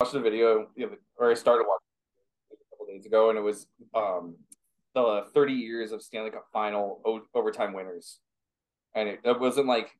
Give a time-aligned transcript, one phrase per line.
[0.00, 0.68] watched the video,
[1.16, 1.82] or I started watching
[2.52, 4.36] a couple days ago, and it was um
[4.94, 8.20] the 30 years of Stanley Cup final o- overtime winners,
[8.94, 9.90] and it, it wasn't like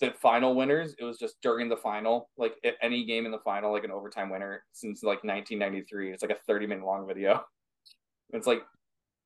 [0.00, 0.94] the final winners.
[0.98, 4.30] It was just during the final, like any game in the final, like an overtime
[4.30, 6.12] winner since like 1993.
[6.12, 7.44] It's like a 30 minute long video.
[8.30, 8.62] It's like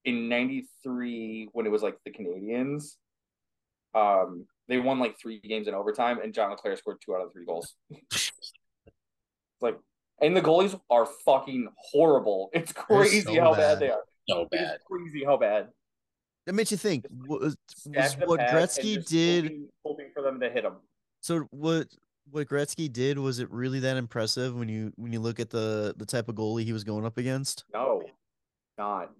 [0.05, 2.93] in 93 when it was like the Canadiens,
[3.97, 7.33] um, they won like three games in overtime, and John LeClair scored two out of
[7.33, 7.75] three goals.
[9.61, 9.77] like,
[10.23, 12.51] and the goalies are fucking horrible.
[12.53, 13.59] It's crazy so how bad.
[13.59, 14.03] bad they are.
[14.29, 14.79] So It's bad.
[14.87, 15.69] crazy how bad.
[16.47, 17.07] That makes you think.
[17.27, 19.45] Was, was what Gretzky did?
[19.45, 20.77] hoping, hoping for them to hit them.
[21.21, 21.89] So what
[22.31, 25.95] what Gretzky did was it really that impressive when you when you look at the
[25.97, 27.65] the type of goalie he was going up against?
[27.73, 28.03] No,
[28.79, 29.11] not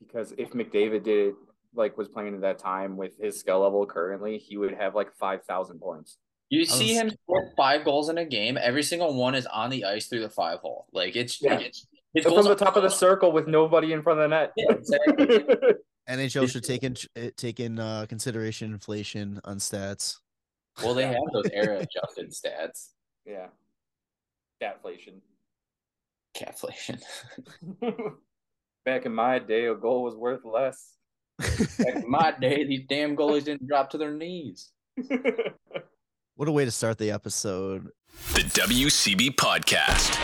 [0.00, 1.34] because if McDavid did
[1.74, 5.14] like was playing at that time with his skill level currently, he would have like
[5.14, 6.18] five thousand points.
[6.50, 8.56] You was- see him score five goals in a game.
[8.56, 10.86] Every single one is on the ice through the five hole.
[10.92, 11.58] Like it's, Yeah.
[11.58, 14.52] it's his From the top of the circle with nobody in front of the net.
[14.56, 15.44] Yeah, exactly.
[16.08, 16.94] NHL should take in
[17.36, 20.18] take in uh, consideration inflation on stats.
[20.84, 22.90] well, they have those era adjusted stats.
[23.24, 23.48] yeah,
[24.62, 25.20] catflation.
[26.36, 27.02] Catflation.
[28.84, 30.92] Back in my day, a goal was worth less.
[31.40, 34.70] Back in my day, these damn goalies didn't drop to their knees.
[36.36, 37.88] What a way to start the episode.
[38.34, 40.18] The WCB Podcast,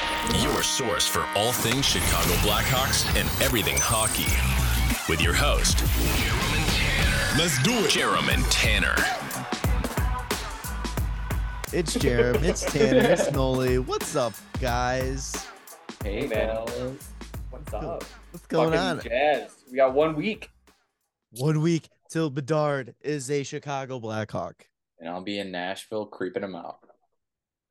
[0.45, 4.29] your source for all things Chicago Blackhawks and everything hockey.
[5.11, 5.81] With your host,
[7.39, 7.91] Let's do it.
[7.91, 8.95] Jarom and Tanner.
[11.73, 13.79] It's Jarom, it's Tanner, it's Nolly.
[13.79, 15.47] What's up, guys?
[16.05, 16.55] Hey, man.
[17.49, 18.05] What's up?
[18.33, 19.01] What's going Fucking on?
[19.01, 19.55] Jazz.
[19.71, 20.51] We got one week.
[21.39, 24.67] One week till Bedard is a Chicago Blackhawk.
[25.03, 26.79] And I'll be in Nashville creeping them out.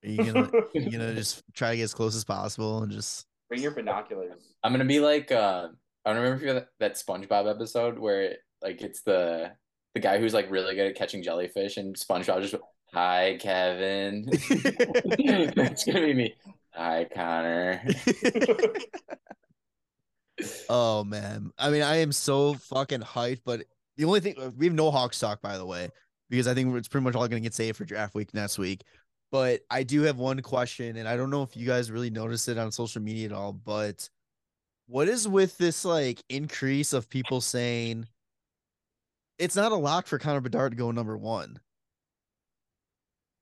[0.03, 3.25] Are you gonna you gonna just try to get as close as possible and just
[3.47, 4.53] Bring your binoculars.
[4.63, 5.69] I'm gonna be like uh
[6.05, 9.51] I don't remember if you that, that SpongeBob episode where like it's the
[9.93, 12.55] the guy who's like really good at catching jellyfish and SpongeBob just
[12.93, 14.25] hi Kevin.
[14.31, 16.35] it's gonna be me.
[16.73, 17.81] Hi Connor.
[20.69, 21.51] Oh man.
[21.59, 23.63] I mean, I am so fucking hyped, but
[23.97, 25.89] the only thing we have no Hawks talk, by the way,
[26.31, 28.83] because I think it's pretty much all gonna get saved for draft week next week.
[29.31, 32.47] But I do have one question, and I don't know if you guys really noticed
[32.49, 34.09] it on social media at all, but
[34.87, 38.07] what is with this like increase of people saying
[39.37, 41.59] it's not a lock for Connor Bedard to go number one?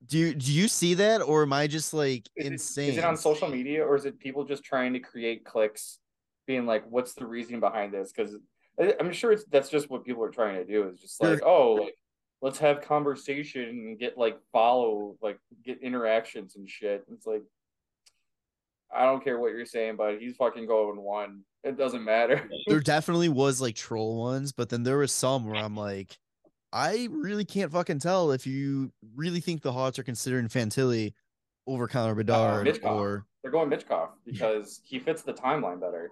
[0.06, 2.90] Do you do you see that, or am I just like Is insane?
[2.90, 6.00] Is it on social media or is it people just trying to create clicks,
[6.48, 8.36] being like, "What's the reason behind this?" Because
[8.80, 10.88] eh, I'm sure it's that's just what people are trying to do.
[10.88, 11.48] Is just like, Sure.
[11.48, 11.96] oh, like
[12.42, 17.06] let's have conversation and get like follow, like get interactions and shit.
[17.12, 17.44] It's like,
[18.94, 21.42] I don't care what you're saying, but he's fucking going one.
[21.64, 22.50] It doesn't matter.
[22.68, 26.18] there definitely was like troll ones, but then there was some where I'm like,
[26.72, 31.14] I really can't fucking tell if you really think the Hawks are considering Fantilli
[31.68, 32.92] over Connor uh, Bedard Michkov.
[32.92, 36.10] or They're going Michkov because he fits the timeline better.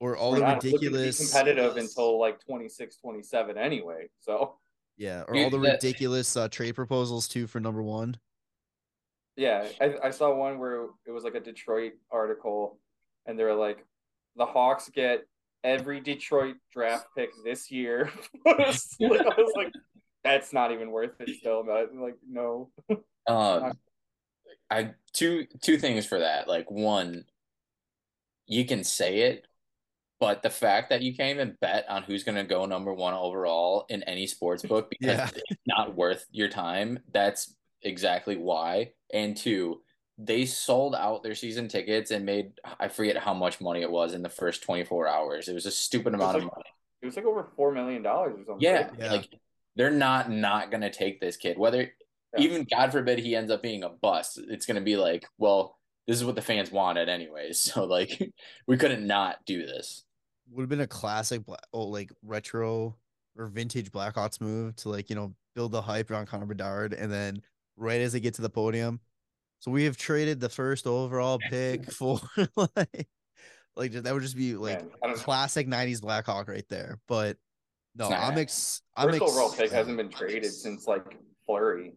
[0.00, 4.08] or all We're the not looking to be ridiculous competitive until like 26, 27 anyway.
[4.20, 4.56] So
[4.96, 8.16] yeah, or Dude, all the that- ridiculous uh, trade proposals too for number one.
[9.36, 12.78] Yeah, I, I saw one where it was like a Detroit article,
[13.26, 13.84] and they were like,
[14.36, 15.26] the Hawks get
[15.64, 18.10] every Detroit draft pick this year.
[18.46, 19.72] I was like,
[20.22, 21.64] that's not even worth it still.
[21.64, 22.70] But like, no.
[23.26, 23.72] Um,
[24.70, 26.46] I two two things for that.
[26.46, 27.24] Like one,
[28.46, 29.46] you can say it,
[30.20, 33.14] but the fact that you can't even bet on who's going to go number one
[33.14, 35.28] overall in any sports book because Yeah.
[35.34, 37.00] it's not worth your time.
[37.12, 38.92] That's exactly why.
[39.12, 39.82] And two,
[40.16, 44.14] they sold out their season tickets and made I forget how much money it was
[44.14, 45.48] in the first twenty four hours.
[45.48, 46.62] It was a stupid amount of money.
[47.02, 48.56] It was like over four million dollars or something.
[48.60, 49.12] Yeah, Yeah.
[49.12, 49.28] like
[49.76, 51.58] they're not not gonna take this kid.
[51.58, 51.92] Whether
[52.36, 52.44] Yeah.
[52.44, 55.76] even God forbid he ends up being a bust, it's gonna be like, well,
[56.06, 57.58] this is what the fans wanted anyways.
[57.74, 58.32] So like,
[58.68, 60.04] we couldn't not do this.
[60.50, 61.42] Would have been a classic,
[61.72, 62.96] oh like retro
[63.36, 67.10] or vintage Blackhawks move to like you know build the hype around Connor Bedard, and
[67.10, 67.42] then
[67.76, 69.00] right as they get to the podium,
[69.60, 72.20] so we have traded the first overall pick for
[72.56, 73.08] like
[73.76, 75.22] like that would just be like Man, I don't know.
[75.22, 77.00] classic '90s Blackhawk right there.
[77.08, 77.38] But
[77.96, 78.82] no, I'm ex.
[78.96, 81.94] I'm First ex- overall pick hasn't been traded since like Fleury,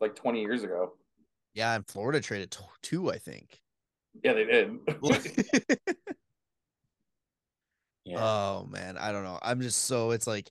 [0.00, 0.92] like twenty years ago.
[1.52, 3.60] Yeah, and Florida traded t- two, I think.
[4.22, 4.78] Yeah, they did.
[8.10, 8.18] Yeah.
[8.20, 9.38] Oh man, I don't know.
[9.42, 10.50] I'm just so it's like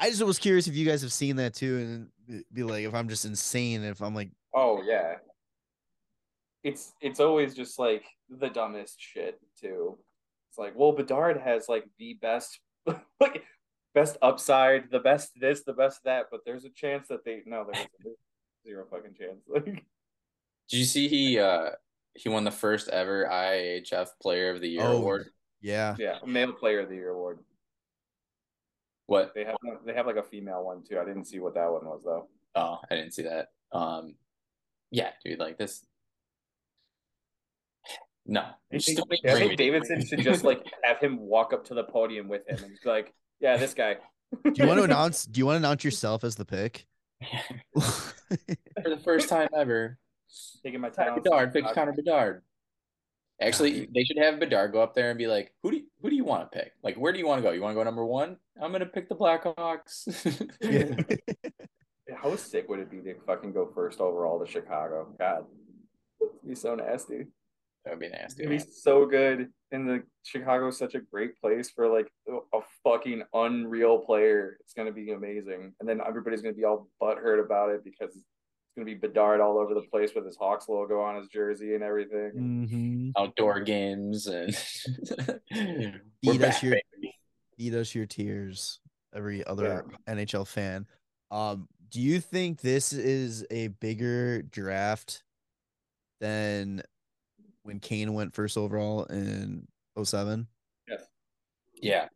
[0.00, 2.84] I just was curious if you guys have seen that too, and be- be like
[2.84, 5.16] if I'm just insane, if I'm like oh yeah.
[6.64, 9.98] it's it's always just like the dumbest shit too.
[10.50, 12.60] It's like, well, Bedard has like the best
[13.20, 13.44] like
[13.94, 17.66] best upside, the best this, the best that, but there's a chance that they no,
[17.70, 18.16] there's, there's
[18.66, 19.40] zero fucking chance.
[19.48, 21.70] Like Did you see he uh
[22.14, 25.30] he won the first ever IIHF Player of the Year Oh, award?
[25.60, 25.96] Yeah.
[25.98, 27.40] yeah, male player of the year award.
[29.06, 29.32] What?
[29.34, 29.56] They have
[29.86, 30.98] they have like a female one too.
[30.98, 32.28] I didn't see what that one was though.
[32.54, 33.48] Oh, I didn't see that.
[33.72, 34.14] Um,
[34.90, 35.84] yeah, dude, like this.
[38.26, 41.84] No, I think, I think Davidson should just like have him walk up to the
[41.84, 43.96] podium with him and be like, "Yeah, this guy."
[44.44, 45.24] Do you want to announce?
[45.24, 46.86] Do you want to announce yourself as the pick?
[47.80, 49.98] for the first time ever.
[50.62, 51.24] taking my Connor talents?
[51.24, 52.42] Bedard picked Connor Bedard.
[53.40, 56.10] Actually, they should have Bedard go up there and be like, "Who do you, who
[56.10, 56.72] do you want to pick?
[56.82, 57.52] Like, where do you want to go?
[57.52, 58.36] You want to go number one?
[58.60, 60.96] I'm gonna pick the Blackhawks." yeah.
[62.16, 65.14] How sick would it be to fucking go first overall to Chicago?
[65.18, 65.44] God,
[66.20, 67.26] it'd be so nasty.
[67.84, 68.42] that would be nasty.
[68.42, 69.50] It'd be so good.
[69.70, 74.56] And the Chicago's such a great place for like a fucking unreal player.
[74.60, 75.74] It's gonna be amazing.
[75.78, 78.18] And then everybody's gonna be all butthurt about it because
[78.78, 81.74] it's gonna be Bedard all over the place with his Hawks logo on his jersey
[81.74, 83.12] and everything.
[83.16, 84.50] hmm Outdoor games and
[85.52, 87.14] Eat we're us back, your- baby.
[87.56, 88.80] Eat us your tears.
[89.14, 90.86] Every other NHL fan.
[91.30, 95.24] Um, do you think this is a bigger draft
[96.20, 96.82] than
[97.62, 99.66] when Kane went first overall in
[100.00, 100.46] 07?
[101.80, 102.06] Yeah.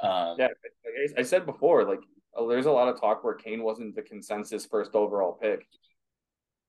[0.00, 2.00] Um, Yeah, like I I said before, like
[2.46, 5.66] there's a lot of talk where Kane wasn't the consensus first overall pick.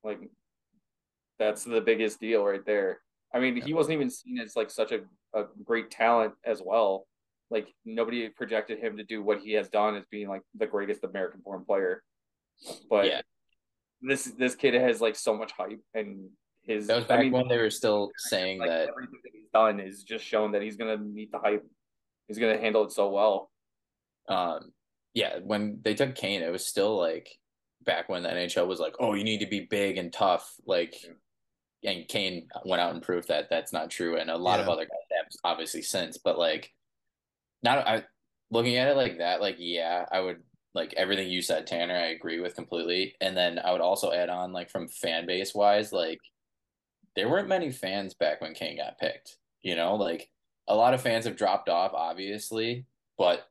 [0.04, 0.19] Like
[1.38, 3.01] that's the biggest deal right there.
[3.33, 5.01] I mean, he wasn't even seen as like such a,
[5.33, 7.06] a great talent as well.
[7.51, 11.04] Like nobody projected him to do what he has done as being like the greatest
[11.04, 12.04] American born player.
[12.89, 13.21] But Yeah.
[14.01, 16.30] this this kid has like so much hype and
[16.63, 19.31] his That was I back mean, when they were still saying like that everything that
[19.33, 21.66] he's done is just shown that he's gonna meet the hype.
[22.27, 23.50] He's gonna handle it so well.
[24.27, 24.71] um
[25.13, 27.29] yeah, when they took Kane, it was still like
[27.83, 30.53] back when the NHL was like, oh, you need to be big and tough.
[30.65, 30.95] Like,
[31.83, 34.17] and Kane went out and proved that that's not true.
[34.17, 36.73] And a lot of other guys have obviously since, but like,
[37.63, 38.03] not I
[38.51, 40.41] looking at it like that, like, yeah, I would
[40.73, 43.15] like everything you said, Tanner, I agree with completely.
[43.21, 46.19] And then I would also add on, like, from fan base wise, like,
[47.15, 50.29] there weren't many fans back when Kane got picked, you know, like,
[50.67, 52.85] a lot of fans have dropped off, obviously,
[53.17, 53.47] but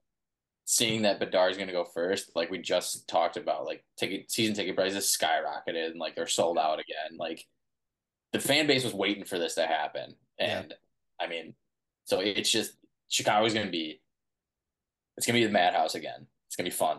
[0.71, 4.31] seeing that Bedard is going to go first, like we just talked about, like ticket
[4.31, 7.17] season ticket prices skyrocketed and like they're sold out again.
[7.19, 7.43] Like
[8.35, 10.59] the fan base was waiting for this to happen, Yeah.
[10.59, 10.75] and
[11.19, 11.55] I mean,
[12.05, 12.73] so it's just
[13.09, 14.03] Chicago's going to be,
[15.17, 16.27] it's going to be the madhouse again.
[16.47, 16.99] It's going to be fun.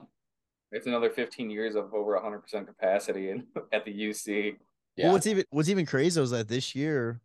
[0.71, 4.55] It's another 15 years of over 100% capacity in, at the UC.
[4.95, 7.21] Yeah, Well, what's even what's even crazy is that this year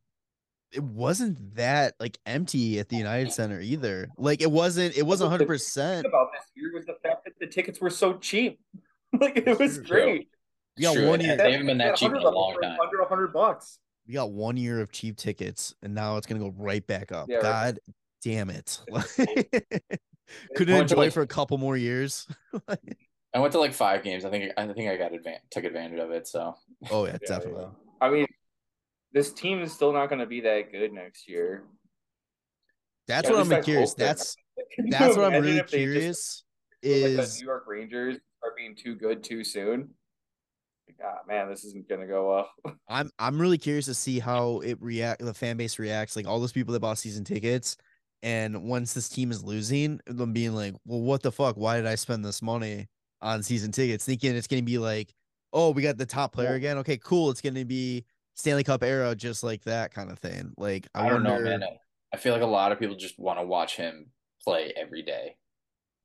[0.73, 4.09] it wasn't that like empty at the oh, United Center either.
[4.17, 6.07] Like it wasn't it wasn't hundred percent.
[6.07, 8.61] about this year was the fact that the tickets were so cheap.
[9.21, 9.85] like it was True.
[9.87, 10.29] great.
[10.77, 12.77] You got True, one year They haven't been that cheap in a long time.
[12.83, 13.79] Under 100 bucks.
[14.09, 17.29] we got one year of cheap tickets and now it's gonna go right back up.
[17.29, 17.43] Yeah, right.
[17.43, 17.79] God
[18.23, 18.81] damn it.
[20.57, 22.27] Couldn't enjoy like- for a couple more years.
[23.35, 24.25] I went to like five games.
[24.25, 26.27] I think I think I got advan- took advantage of it.
[26.29, 26.55] So
[26.91, 27.63] oh yeah, Yeah, definitely.
[27.63, 27.69] yeah.
[28.01, 28.27] I mean,
[29.15, 31.65] this team is still not going to be that good next year.
[33.07, 33.95] That's Yeah, what I'm curious.
[33.95, 34.37] That's
[34.91, 36.45] that's what I'm really curious
[36.85, 39.89] look like the is New York Rangers are being too good too soon.
[40.89, 42.29] Like, ah, man, this isn't going to go
[42.65, 42.77] well.
[42.89, 46.41] I'm I'm really curious to see how it react the fan base reacts, like all
[46.41, 47.77] those people that bought season tickets.
[48.23, 51.57] And once this team is losing, them being like, Well, what the fuck?
[51.57, 52.89] Why did I spend this money
[53.21, 54.05] on season tickets?
[54.05, 55.13] Thinking it's gonna be like,
[55.53, 56.79] oh, we got the top player again.
[56.79, 57.31] Okay, cool.
[57.31, 60.53] It's gonna be Stanley Cup era, just like that kind of thing.
[60.57, 61.65] Like I, I, don't wonder know, man.
[62.13, 64.07] I feel like a lot of people just want to watch him
[64.43, 65.37] play every day.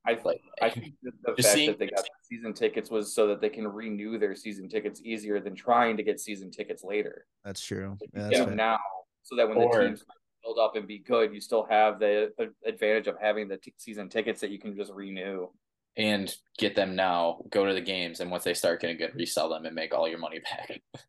[0.07, 3.41] I Like I think the fact seeing- that they got season tickets was so that
[3.41, 7.25] they can renew their season tickets easier than trying to get season tickets later.
[7.43, 7.97] that's true.
[8.01, 8.79] If Yeah, that's get now,
[9.23, 10.05] so that when Or- the teams
[10.41, 12.31] build up and be good, you still have the
[12.65, 15.49] advantage of having the t- season tickets that you can just renew.
[15.97, 19.49] and get them now, go to the games, and once they start getting good, resell
[19.49, 20.79] them and make all your money back.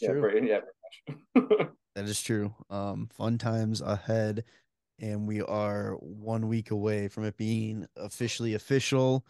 [0.00, 0.60] Yeah, pretty, yeah,
[1.36, 1.64] pretty.
[1.94, 2.52] That is true.
[2.70, 4.42] Um, fun times ahead,
[4.98, 9.24] and we are one week away from it being officially official.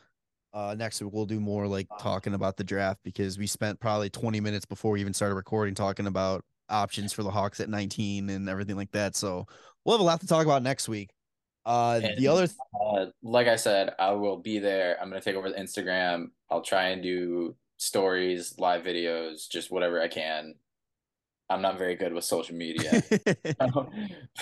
[0.54, 4.08] Uh, next week we'll do more like talking about the draft because we spent probably
[4.08, 8.30] 20 minutes before we even started recording talking about options for the Hawks at 19
[8.30, 9.14] and everything like that.
[9.14, 9.46] So
[9.84, 11.10] we'll have a lot to talk about next week.
[11.66, 14.96] Uh, the other th- Uh, like I said, I will be there.
[15.02, 16.28] I'm gonna take over the Instagram.
[16.50, 20.54] I'll try and do stories, live videos, just whatever I can.
[21.50, 23.02] I'm not very good with social media.
[23.60, 23.90] I'll,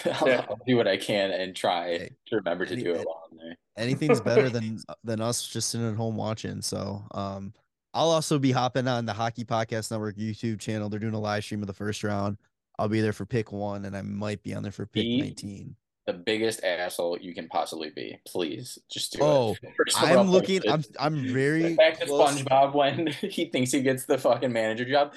[0.06, 3.28] I'll do what I can and try Hey, to remember to any- do it while
[3.30, 3.56] I'm there.
[3.76, 6.60] Anything's better than than us just sitting at home watching.
[6.62, 7.52] So um
[7.94, 10.88] I'll also be hopping on the Hockey Podcast Network YouTube channel.
[10.88, 12.38] They're doing a live stream of the first round.
[12.78, 15.20] I'll be there for pick one, and I might be on there for pick Be-
[15.20, 15.76] 19.
[16.06, 18.18] The biggest asshole you can possibly be.
[18.26, 19.72] Please just do Oh, it.
[19.76, 20.60] First I'm looking.
[20.68, 24.84] I'm I'm very back to close- SpongeBob when he thinks he gets the fucking manager
[24.84, 25.14] job.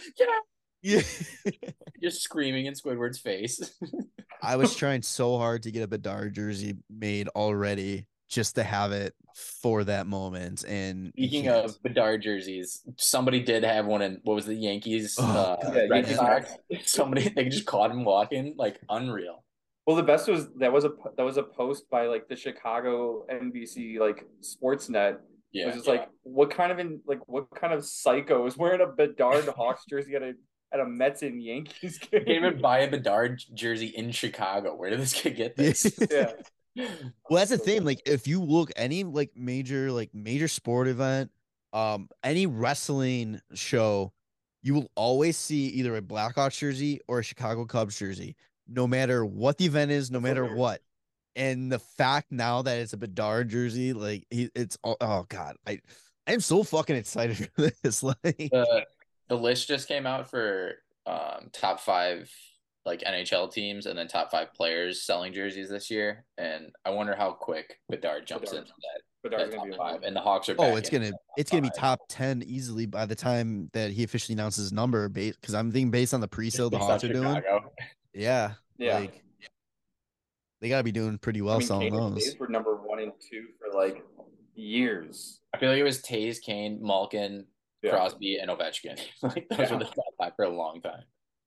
[0.83, 1.01] Yeah,
[1.43, 1.51] Yeah.
[2.03, 3.59] just screaming in Squidward's face.
[4.43, 8.91] I was trying so hard to get a Bedard jersey made already just to have
[8.91, 10.63] it for that moment.
[10.67, 15.15] And Speaking of Bedard jerseys, somebody did have one in what was the Yankees?
[15.19, 16.49] Oh, uh, God, Yeah, Red Yankees Sox.
[16.85, 19.43] Somebody they just caught him walking like unreal.
[19.85, 23.25] Well, the best was that was a that was a post by like the Chicago
[23.31, 25.15] NBC like Sportsnet.
[25.15, 25.19] It
[25.51, 25.93] Yeah, was just yeah.
[25.93, 29.85] like, what kind of in like what kind of psycho is wearing a Bedard Hawks
[29.89, 30.33] jersey at a
[30.73, 32.21] at a Mets and Yankees game?
[32.21, 34.75] You can't even buy a Bedard jersey in Chicago.
[34.75, 35.99] Where did this kid get this?
[36.11, 36.31] yeah,
[37.29, 37.83] Well, that's the thing.
[37.83, 41.31] Like, if you look any like major like major sport event,
[41.73, 44.13] um, any wrestling show,
[44.61, 48.35] you will always see either a Blackhawks jersey or a Chicago Cubs jersey,
[48.67, 50.59] no matter what the event is, no matter hilarious.
[50.59, 50.81] what.
[51.35, 55.57] And the fact now that it's a Bedard jersey, like he, it's oh, oh god,
[55.67, 55.79] I
[56.27, 58.03] I'm so fucking excited for this.
[58.03, 58.85] Like, the
[59.27, 62.31] the list just came out for um top five
[62.85, 66.23] like NHL teams and then top five players selling jerseys this year.
[66.37, 68.67] And I wonder how quick Bedard jumps Bedard.
[68.67, 70.03] into that, Bedard's that gonna top be five.
[70.03, 72.85] And the Hawks are back oh, it's gonna the it's gonna be top ten easily
[72.85, 75.09] by the time that he officially announces his number.
[75.09, 77.41] Because I'm thinking based on the pre-sale the Hawks are doing.
[78.15, 78.55] Chicago.
[78.77, 78.87] Yeah.
[78.87, 78.99] Yeah.
[78.99, 79.23] Like
[80.61, 82.35] they gotta be doing pretty well I mean, selling Kane those.
[82.35, 84.03] Toews were number one and two for like
[84.55, 85.41] years.
[85.53, 87.45] I feel like it was Toews, Kane, Malkin,
[87.81, 87.91] Yeah.
[87.91, 88.99] Crosby, and Ovechkin.
[89.21, 89.73] like those Yeah.
[89.73, 91.03] were the top five for a long time.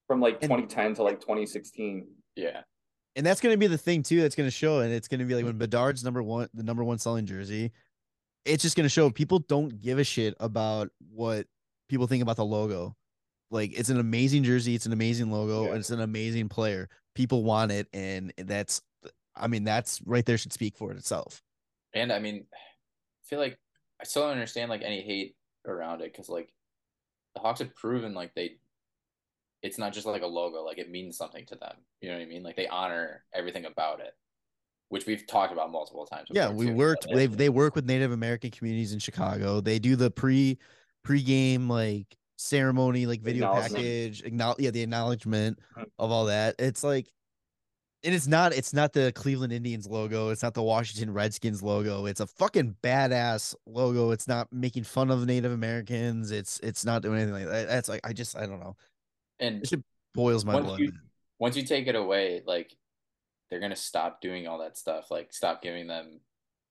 [0.06, 2.06] From like And- 2010 to like 2016.
[2.36, 2.62] Yeah.
[3.16, 4.20] And that's gonna be the thing too.
[4.20, 5.58] That's gonna show, and it's gonna be like when mm-hmm.
[5.58, 7.72] Bedard's number one, the number one selling jersey.
[8.44, 11.46] It's just gonna show people don't give a shit about what
[11.88, 12.94] people think about the logo.
[13.50, 15.70] Like it's an amazing jersey, it's an amazing logo, Yeah.
[15.70, 16.88] and it's an amazing player.
[17.14, 18.82] People want it, and that's,
[19.34, 21.42] I mean, that's right there should speak for it itself.
[21.94, 22.56] And I mean, I
[23.24, 23.58] feel like
[24.00, 25.34] I still don't understand like any hate
[25.66, 26.52] around it because like
[27.34, 28.58] the Hawks have proven like they,
[29.62, 31.74] it's not just like a logo, like it means something to them.
[32.00, 32.42] You know what I mean?
[32.42, 34.14] Like they honor everything about it,
[34.90, 36.28] which we've talked about multiple times.
[36.30, 36.74] Yeah, we too.
[36.74, 37.06] worked.
[37.12, 39.60] They they work with Native American communities in Chicago.
[39.60, 40.58] They do the pre
[41.02, 45.90] pre-game like ceremony, like video package, acknowledge yeah, the acknowledgement Mhm.
[45.98, 46.54] of all that.
[46.58, 47.12] It's like,
[48.04, 50.30] and it's not it's not the Cleveland Indians logo.
[50.30, 52.06] It's not the Washington Redskins logo.
[52.06, 54.12] It's a fucking badass logo.
[54.12, 56.30] It's not making fun of Native Americans.
[56.30, 57.66] It's it's not doing anything like that.
[57.68, 58.76] That's like I just I don't know.
[59.40, 60.78] and It should boils my once blood.
[60.80, 60.92] you
[61.40, 62.72] once you take it away, like
[63.50, 65.10] they're gonna stop doing all that stuff.
[65.10, 66.20] Like stop giving them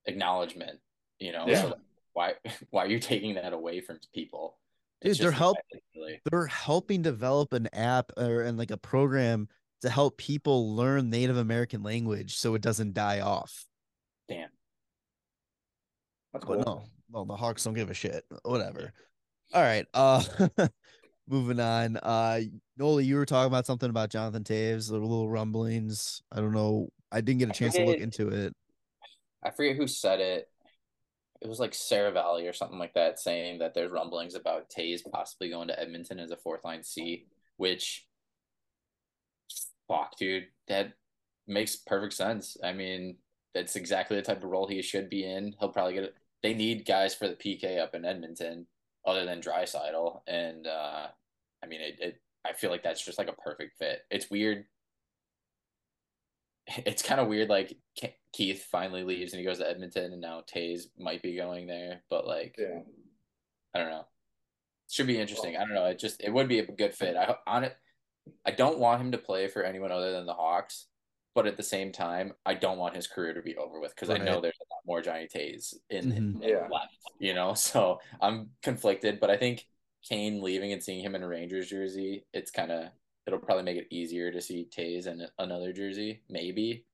[0.05, 0.79] acknowledgement.
[1.19, 1.61] You know, Yeah.
[1.63, 1.77] so like,
[2.13, 2.33] why
[2.69, 4.57] why are you taking that away from people?
[5.01, 5.57] Dude, they're help-
[5.95, 9.47] really- they're helping develop an app or and like a program
[9.81, 13.65] to help people learn Native American language so it doesn't die off.
[14.27, 14.49] Damn.
[16.33, 16.63] That's But cool.
[16.65, 18.25] no, no, the Hawks don't give a shit.
[18.43, 18.91] Whatever.
[19.53, 19.85] All right.
[19.93, 20.23] Uh
[21.27, 21.97] moving on.
[21.97, 22.41] Uh
[22.77, 26.21] Nolly, you were talking about something about Jonathan Toews, the little rumblings.
[26.31, 26.89] I don't know.
[27.11, 28.53] I didn't get a chance to look into it.
[29.43, 30.49] I forget who said it.
[31.41, 35.49] It was like Seravalli or something like that, saying that there's rumblings about Toews possibly
[35.49, 37.25] going to Edmonton as a fourth line C,
[37.57, 38.05] which
[39.87, 40.93] fuck, dude, that
[41.47, 42.57] makes perfect sense.
[42.63, 43.17] I mean,
[43.53, 45.55] that's exactly the type of role he should be in.
[45.59, 46.15] He'll probably get it.
[46.43, 48.67] They need guys for the PK up in Edmonton,
[49.05, 51.07] other than Draisaitl, and uh,
[51.63, 52.21] I mean, it, it.
[52.45, 54.01] I feel like that's just like a perfect fit.
[54.09, 54.65] It's weird
[56.85, 57.49] it's kind of weird.
[57.49, 61.35] Like Ke- Keith finally leaves and he goes to Edmonton, and now Toews might be
[61.35, 62.03] going there.
[62.07, 62.81] But like, Yeah.
[63.73, 64.05] I don't know.
[64.89, 65.57] Should be interesting.
[65.57, 65.85] I don't know.
[65.87, 67.17] It just it would be a good fit.
[67.17, 67.75] I on it.
[68.45, 70.85] I don't want him to play for anyone other than the Hawks,
[71.33, 74.11] but at the same time, I don't want his career to be over with because
[74.11, 76.47] I know there's a lot more Johnny Toews in, in Mhm.
[76.47, 76.67] Yeah.
[76.71, 76.93] left.
[77.19, 79.19] You know, so I'm conflicted.
[79.19, 79.65] But I think
[80.07, 82.89] Kane leaving and seeing him in a Rangers jersey, it's kind of
[83.25, 86.21] it'll probably make it easier to see Toews in another jersey.
[86.29, 86.85] Maybe,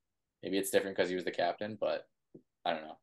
[0.43, 2.07] maybe it's different because he was the captain, but
[2.65, 2.97] I don't know.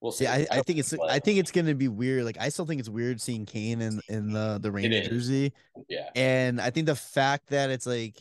[0.00, 0.24] We'll see.
[0.24, 1.08] See, I, I think it's play.
[1.08, 2.24] I think it's gonna be weird.
[2.24, 5.52] Like I still think it's weird seeing Kane in, in the, the Ranger jersey.
[5.88, 6.08] yeah.
[6.16, 8.20] And I think the fact that it's like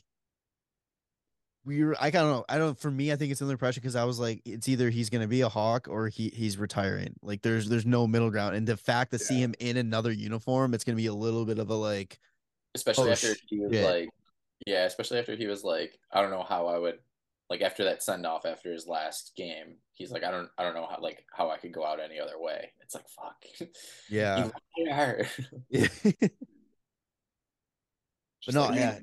[1.65, 2.45] we're I don't know.
[2.47, 4.91] I don't for me, I think it's another impression because I was like, it's either
[4.91, 7.15] he's gonna be a hawk or he he's retiring.
[7.23, 8.55] Like there's there's no middle ground.
[8.55, 11.57] And the fact to see him in another uniform, it's gonna be a little bit
[11.57, 12.19] of a like
[12.75, 14.09] especially Oh, after he was like
[14.67, 16.99] Yeah, especially after he was like, I don't know how I would
[17.51, 19.75] like after that send off after his last game.
[19.91, 22.17] He's like, I don't, I don't know how like how I could go out any
[22.17, 22.71] other way.
[22.79, 23.43] It's like fuck.
[24.09, 24.47] Yeah.
[24.73, 25.27] He hard.
[25.69, 25.87] Yeah.
[28.41, 28.99] Just no, like, yeah.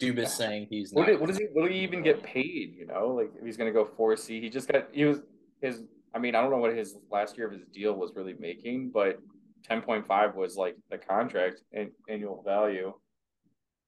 [0.00, 1.46] Dubas saying he's What, did, what does he?
[1.52, 2.72] What do he even get paid?
[2.78, 5.20] You know, like if he's gonna go four C, he just got he was
[5.60, 5.82] his.
[6.14, 8.90] I mean, I don't know what his last year of his deal was really making,
[8.94, 9.18] but
[9.64, 12.92] ten point five was like the contract and annual value.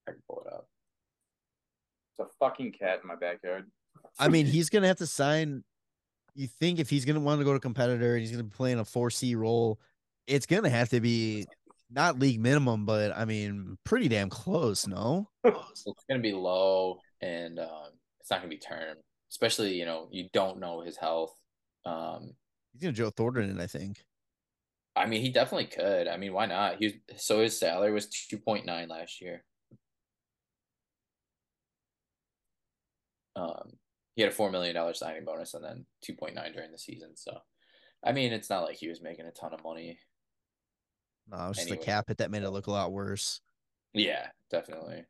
[0.09, 0.67] I can pull it up.
[2.11, 3.71] It's a fucking cat in my backyard.
[4.19, 5.65] I mean, he's gonna have to sign.
[6.35, 8.79] You think if he's gonna want to go to competitor and he's gonna be playing
[8.79, 9.81] a four C role,
[10.27, 11.47] it's gonna have to be
[11.91, 14.87] not league minimum, but I mean, pretty damn close.
[14.87, 17.91] No, it's gonna be low, and um,
[18.21, 18.97] it's not gonna be term.
[19.31, 21.35] Especially you know you don't know his health.
[21.85, 22.33] Um,
[22.73, 24.05] he's gonna Joe Thornton, I think.
[24.97, 26.07] I mean he definitely could.
[26.07, 26.77] I mean why not?
[26.79, 29.45] He was, so his salary was two point nine last year.
[33.37, 33.73] Um,
[34.15, 36.79] he had a four million dollar signing bonus and then two point nine during the
[36.79, 37.17] season.
[37.17, 37.39] So,
[38.05, 39.99] I mean, it's not like he was making a ton of money.
[41.31, 41.79] No, it was just Anyway.
[41.79, 43.41] the cap hit that made it look a lot worse.
[43.93, 45.05] Yeah, definitely.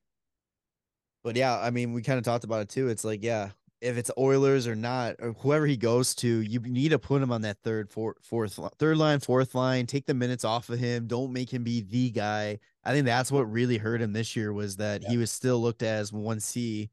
[1.23, 2.89] But yeah, I mean, we kind of talked about it too.
[2.89, 6.91] It's like, yeah, if it's Oilers or not, or whoever he goes to, you need
[6.91, 9.87] to put him on that third, fourth, fourth, third line, fourth line.
[9.87, 11.07] Take the minutes off of him.
[11.07, 12.59] Don't make him be the guy.
[12.85, 15.83] I think that's what really hurt him this year was that he was still looked
[15.83, 16.91] at as one C,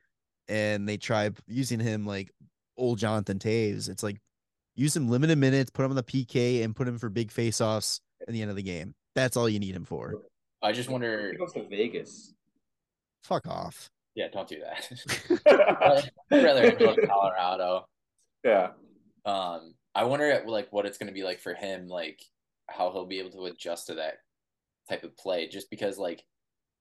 [0.47, 2.31] and they try using him like
[2.77, 3.89] old Jonathan Toews.
[3.89, 4.19] It's like
[4.75, 7.99] use him limited minutes, put him on the PK, and put him for big faceoffs
[8.21, 8.93] at the end of the game.
[9.15, 10.15] That's all you need him for.
[10.61, 11.31] I just wonder.
[11.31, 12.33] He goes to Vegas.
[13.23, 13.89] Fuck off.
[14.15, 16.11] Yeah, don't do that.
[16.31, 17.87] I'd rather him go to Colorado.
[18.43, 18.69] yeah.
[19.25, 22.21] Um, I wonder like what it's gonna be like for him, like
[22.67, 24.15] how he'll be able to adjust to that
[24.89, 25.47] type of play.
[25.47, 26.23] Just because, like,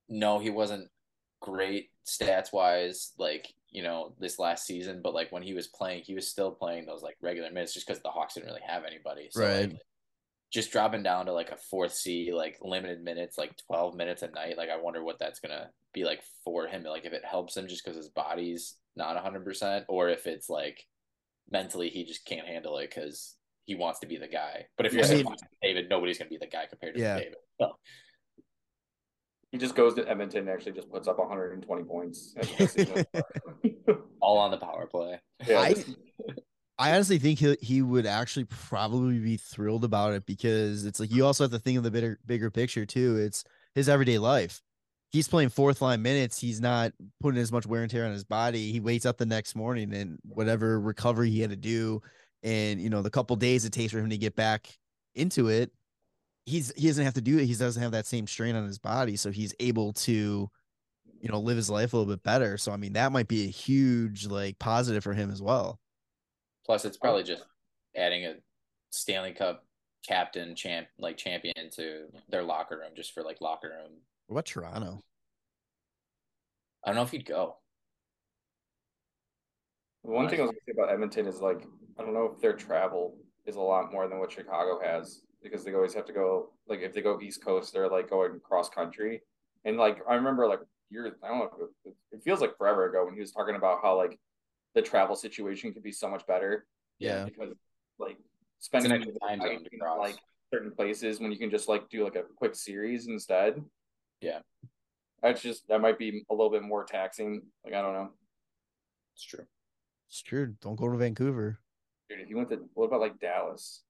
[0.09, 0.88] no, he wasn't
[1.40, 6.02] great stats wise, like you know this last season, but like when he was playing,
[6.04, 8.85] he was still playing those like regular minutes, just because the Hawks didn't really have
[8.85, 9.29] anybody.
[9.31, 9.70] So Right.
[9.70, 9.81] like,
[10.50, 14.29] just dropping down to like a fourth C, like limited minutes, like twelve minutes a
[14.29, 14.57] night.
[14.59, 16.83] Like I wonder what that's gonna be like for him.
[16.83, 20.48] Like if it helps him just because his body's not hundred percent, or if it's
[20.50, 20.85] like
[21.50, 24.66] mentally he just can't handle it because he wants to be the guy.
[24.76, 25.09] But if you're Yeah.
[25.09, 27.18] saying I mean- David, nobody's gonna be the guy compared to Yeah.
[27.18, 27.37] David.
[27.61, 27.79] So,
[29.53, 32.35] He just goes to Edmonton and actually just puts up 120 points.
[32.37, 33.97] That's the season.
[34.21, 35.21] all on the power play.
[35.47, 35.85] yeah, I-
[36.79, 41.11] I honestly think he he would actually probably be thrilled about it because it's like
[41.13, 43.19] you also have to think of the bigger bigger picture too.
[43.19, 44.63] It's his everyday life.
[45.11, 46.41] He's playing fourth line minutes.
[46.41, 48.73] He's not putting as much wear and tear on his body.
[48.73, 52.01] He wakes up the next morning and whatever recovery he had to do,
[52.43, 54.67] and you know the couple days it takes for him to get back
[55.15, 55.71] into it,
[56.46, 57.46] he's he doesn't have to do it.
[57.46, 60.50] He doesn't have that same strain on his body, so he's able to,
[61.20, 62.57] you know, live his life a little bit better.
[62.59, 65.79] So I mean that might be a huge like positive for him as well.
[66.64, 67.26] Plus, it's probably oh.
[67.26, 67.44] just
[67.96, 68.35] adding a
[68.90, 69.64] Stanley Cup
[70.07, 73.98] captain champ like champion to their locker room just for like locker room.
[74.26, 75.00] What about Toronto?
[76.85, 77.57] I don't know if he'd go.
[80.03, 81.62] One thing I was gonna say about Edmonton is like
[81.98, 85.64] I don't know if their travel is a lot more than what Chicago has because
[85.64, 88.68] they always have to go like if they go East Coast they're like going cross
[88.68, 89.22] country
[89.64, 91.50] and like I remember like years I don't know
[91.85, 94.18] it, it feels like forever ago when he was talking about how like
[94.74, 96.66] the travel situation could be so much better
[96.98, 97.24] Yeah.
[97.24, 97.55] because
[97.98, 98.18] like
[98.61, 99.61] spending an extra time in,
[99.98, 100.16] like
[100.53, 103.62] certain places when you can just like do like a quick series instead.
[104.20, 104.40] Yeah.
[105.22, 107.42] That's just that might be a little bit more taxing.
[107.64, 108.11] Like I don't know.
[109.14, 109.44] It's true.
[110.09, 110.55] It's true.
[110.61, 111.59] Don't go to Vancouver.
[112.09, 113.83] Dude, if you went to what about like Dallas?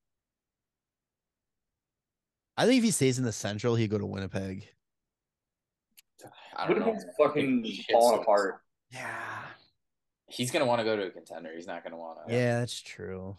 [2.61, 4.69] I think if he stays in the Central, he'd go to Winnipeg.
[6.55, 6.95] I don't know.
[7.19, 8.61] Fucking falling apart.
[8.93, 9.09] Yeah.
[10.27, 11.51] He's gonna want to go to a contender.
[11.55, 12.35] He's not gonna want to.
[12.35, 13.39] Yeah, that's true.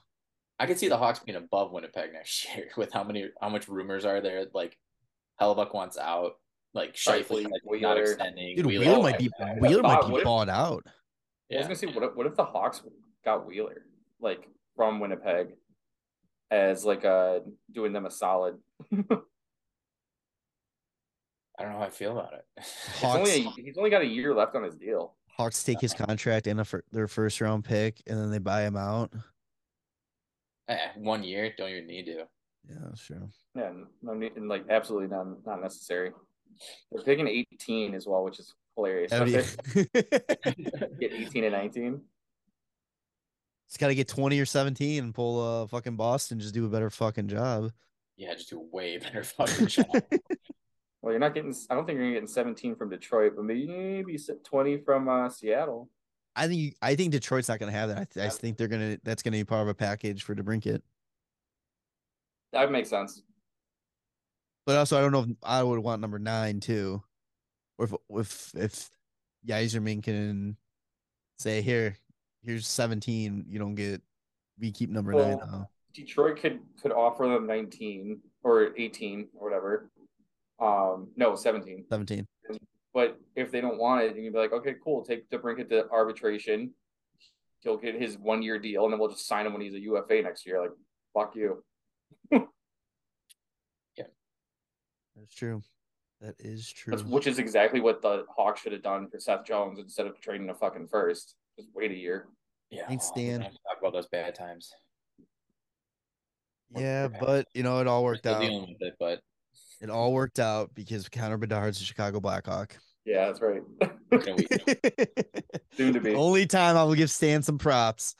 [0.59, 3.67] I could see the Hawks being above Winnipeg next year with how many how much
[3.67, 4.45] rumors are there.
[4.55, 4.75] Like
[5.39, 6.31] Hellebuyck wants out.
[6.73, 8.01] Like Scheifele Scheifele, like, not Wheeler.
[8.01, 8.55] extending.
[8.55, 10.83] Dude, Wheeler- Wheeler might be I- I Wheeler might be what bought out.
[11.49, 12.81] Yeah, I was gonna say, what if, what if the Hawks
[13.23, 13.85] got Wheeler
[14.19, 15.49] like from Winnipeg
[16.51, 17.39] as like uh
[17.71, 18.57] doing them a solid?
[21.57, 22.45] I don't know how I feel about it.
[22.57, 25.15] It's Hawks, only a, he's only got a year left on his deal.
[25.27, 28.63] Hawks take his contract and a fir- their first round pick, and then they buy
[28.63, 29.11] him out.
[30.67, 32.25] Eh, one year, don't even need to.
[32.69, 33.29] Yeah, sure.
[33.55, 36.11] Yeah, no need, and like absolutely not not necessary.
[36.91, 39.11] They're picking 18 as well, which is hilarious.
[39.11, 40.03] That'd Don't be- they
[40.99, 42.01] Get 18 and 19.
[43.71, 46.69] He's got to get 20 or 17 and pull uh fucking Boston, just do a
[46.69, 47.71] better fucking job.
[48.17, 49.85] Yeah, just do a way better fucking job.
[51.01, 51.55] Well, you're not getting.
[51.69, 55.89] I don't think you're getting 17 from Detroit, but maybe 20 from uh, Seattle.
[56.35, 57.97] I think I think Detroit's not going to have that.
[57.97, 58.97] I, th- I think they're gonna.
[59.03, 60.81] That's going to be part of a package for DeBrincat.
[62.51, 63.23] That would make sense.
[64.65, 67.01] But also, I don't know if I would want number nine too,
[67.77, 68.89] or if if if
[69.47, 70.57] Yzerman can
[71.39, 71.97] say here,
[72.43, 73.45] here's 17.
[73.47, 74.01] You don't get.
[74.59, 75.37] We keep number Well, nine.
[75.39, 75.69] Now.
[75.93, 79.89] Detroit could could offer them 19 or 18 or whatever.
[80.59, 81.85] Um, no, 17.
[81.89, 82.25] 17.
[82.93, 86.73] But if they don't want it, you'd be like, okay, cool, take DeBrincat to arbitration.
[87.61, 89.79] He'll get his one year deal, and then we'll just sign him when he's a
[89.79, 90.61] UFA next year.
[90.61, 90.71] Like,
[91.13, 91.63] fuck you.
[93.97, 94.05] Yeah,
[95.15, 95.61] that's true.
[96.21, 96.91] That is true.
[96.91, 100.19] That's, which is exactly what the Hawks should have done for Seth Jones instead of
[100.21, 101.35] trading a fucking first.
[101.57, 102.27] Just wait a year.
[102.69, 102.87] Yeah.
[102.87, 103.33] Thanks, well, Dan.
[103.33, 104.71] don't have to Talk about those bad times.
[106.75, 108.41] yeah, but you know it all worked out.
[108.41, 109.19] dealing with it, but
[109.81, 112.77] It all worked out because Connor Bedard's a Chicago Blackhawk.
[113.05, 113.61] Yeah, that's right.
[114.11, 114.47] you know, we,
[115.75, 116.13] Soon to be.
[116.13, 118.15] Only time I will give Stan some props.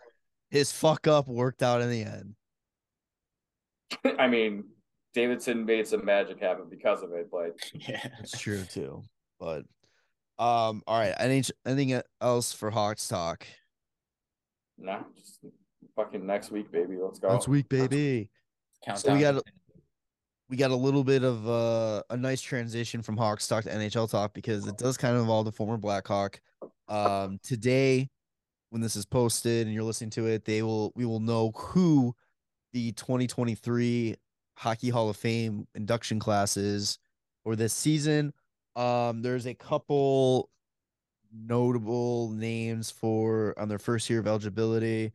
[0.50, 2.36] His fuck up worked out in the end.
[4.20, 4.66] I mean,
[5.14, 8.06] Davidson made some magic happen because of it, but yeah.
[8.20, 9.04] It's true too.
[9.40, 9.64] But
[10.42, 11.14] um, all right.
[11.20, 13.46] Any anything else for Hawks talk?
[14.78, 15.40] nah, just
[15.96, 16.98] fucking next week, baby.
[17.00, 17.32] Let's go.
[17.32, 18.30] Next week, baby.
[18.84, 19.36] Count So we down.
[19.36, 19.44] got
[20.50, 24.10] we got a little bit of uh, a nice transition from Hawks talk to NHL
[24.10, 26.42] talk because it does kind of involve the former Blackhawk.
[26.88, 28.10] Um, today,
[28.72, 32.16] when this is posted and you're listening to it, they will we will know who
[32.74, 34.16] the 2023
[34.58, 36.98] Hockey Hall of Fame induction class is
[37.44, 38.34] for this season.
[38.76, 40.50] Um, there's a couple
[41.34, 45.12] notable names for on their first year of eligibility.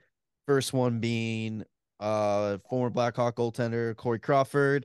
[0.47, 1.65] First one being
[1.99, 4.85] uh former Blackhawk goaltender Corey Crawford.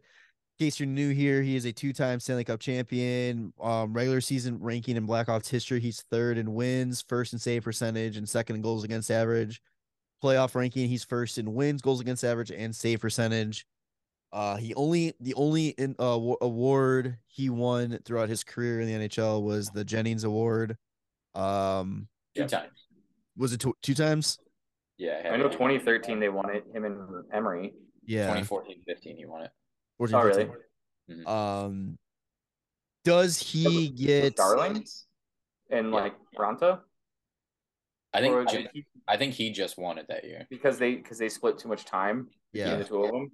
[0.60, 3.51] In case you're new here, he is a two-time Stanley Cup champion.
[3.60, 8.15] Um, regular season ranking in Blackhawks history, he's third in wins, first in save percentage,
[8.15, 9.62] and second in goals against average.
[10.23, 13.65] Playoff ranking, he's first in wins, goals against average, and save percentage.
[14.34, 19.08] Uh, he only the only in, uh, award he won throughout his career in the
[19.10, 20.78] NHL was the Jennings Award.
[21.36, 22.72] Um, two times.
[23.36, 24.39] was it two, two times?
[24.98, 25.30] Yeah.
[25.34, 26.63] I know 2013 they won it.
[26.74, 27.74] Him and Emery.
[28.06, 29.52] Yeah, 2014 15, he won it.
[29.98, 30.46] 14, Oh, really?
[31.08, 31.24] 15.
[31.26, 31.28] Mhm.
[31.28, 31.98] Um,
[33.04, 34.86] does he get Darling
[35.70, 36.82] and like Bronta.
[38.13, 40.46] I think Or he- I think he just won it that year.
[40.50, 43.32] because they because they split too much time between Yeah, the two of them.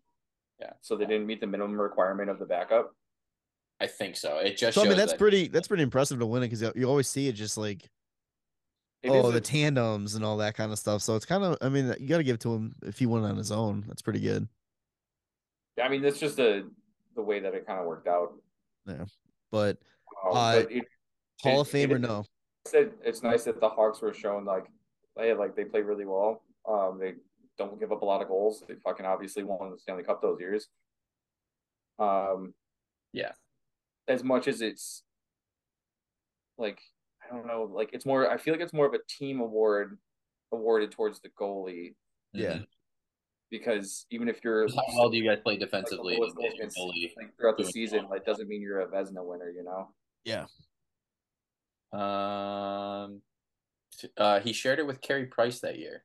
[0.60, 0.74] Yeah.
[0.82, 2.96] So they didn't meet the minimum requirement of the backup.
[3.80, 4.38] I think so.
[4.39, 6.74] It just so I mean that's that- pretty that's pretty impressive to win it because
[6.76, 7.89] you always see it just like
[9.04, 11.02] It oh the a- tandems and all that kind of stuff.
[11.04, 13.06] So it's kind of I mean you got to give it to him if he
[13.06, 13.84] won on his own.
[13.88, 14.48] That's pretty good.
[15.82, 16.70] I mean, that's just the
[17.15, 18.34] the way that it kind of worked out.
[19.52, 19.78] But
[20.26, 20.86] Um, Uh, but it,
[21.41, 22.26] Hall It- of Fame it or no?
[22.65, 24.65] said it's nice that the Hawks were shown like
[25.15, 26.43] they like they play really well.
[26.67, 27.13] Um, they
[27.58, 28.63] don't give up a lot of goals.
[28.67, 30.67] They fucking obviously won the Stanley Cup those years.
[32.00, 32.54] Um,
[33.13, 33.32] Yeah.
[34.08, 35.04] As much as it's
[36.58, 36.80] like
[37.24, 38.30] I don't know, like it's more.
[38.30, 39.98] I feel like it's more of a team award
[40.54, 41.96] awarded towards the goalie
[42.32, 42.60] Yeah.
[42.60, 42.67] Mhm.
[43.50, 46.15] because even if you're How well do you guys play defensively?
[46.17, 47.13] lowest and get your goal goalie?
[47.17, 48.12] like throughout the season, well.
[48.12, 49.50] like doesn't mean you're a Vezina winner.
[49.50, 49.93] You know.
[50.24, 50.46] Yeah.
[51.93, 53.22] Um,
[54.17, 56.04] uh, he shared it with Carey Price that year.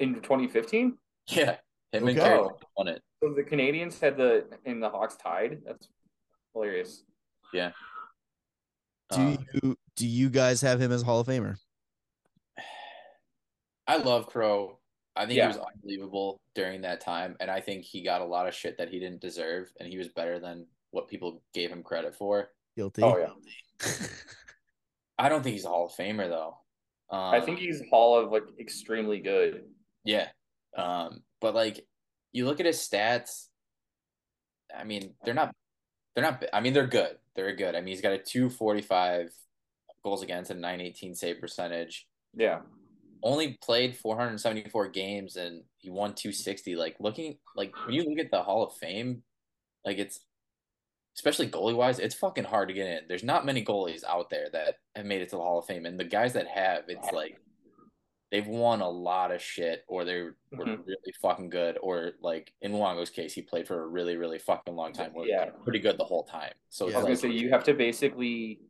[0.00, 0.96] In 2015,
[1.28, 1.58] Yeah, him
[1.92, 2.14] and Okay.
[2.18, 2.58] Carey Oh.
[2.76, 3.02] Won it.
[3.22, 5.62] so the Canadiens had the and the Hawks tied.
[5.64, 5.88] That's
[6.54, 7.04] hilarious.
[7.52, 7.72] Yeah.
[9.10, 11.56] Do Um, you do you guys have him as Hall of Famer?
[13.86, 14.78] I love Crow.
[15.16, 15.50] I think Yeah.
[15.52, 18.78] he was unbelievable during that time, and I think he got a lot of shit
[18.78, 22.52] that he didn't deserve, and he was better than what people gave him credit for.
[22.76, 23.02] Guilty.
[23.02, 23.32] Oh yeah.
[25.18, 26.56] I don't think he's a Hall of Famer though.
[27.10, 29.68] Um, I think he's Hall of like extremely good.
[30.04, 30.28] Yeah.
[30.76, 31.86] Um, but like
[32.32, 33.46] you look at his stats,
[34.76, 35.54] I mean, they're not
[36.14, 37.16] they're not I mean, they're good.
[37.34, 37.74] They're good.
[37.74, 39.30] I mean, he's got a 245
[40.02, 42.06] goals against and 918 save percentage.
[42.34, 42.60] Yeah.
[43.22, 46.76] Only played 474 games and he won 260.
[46.76, 49.22] Like looking like when you look at the Hall of Fame,
[49.84, 50.20] like it's
[51.16, 53.00] especially goalie wise, it's fucking hard to get in.
[53.08, 55.84] There's not many goalies out there that have made it to the Hall of Fame.
[55.84, 57.38] And the guys that have, it's like
[58.30, 60.86] they've won a lot of shit or they were Mhm.
[60.86, 64.74] really fucking good or like in Luongo's case he played for a really really fucking
[64.74, 65.50] long time was Yeah.
[65.64, 66.94] pretty good the whole time so Yeah.
[66.94, 68.60] I was gonna it's say you have to basically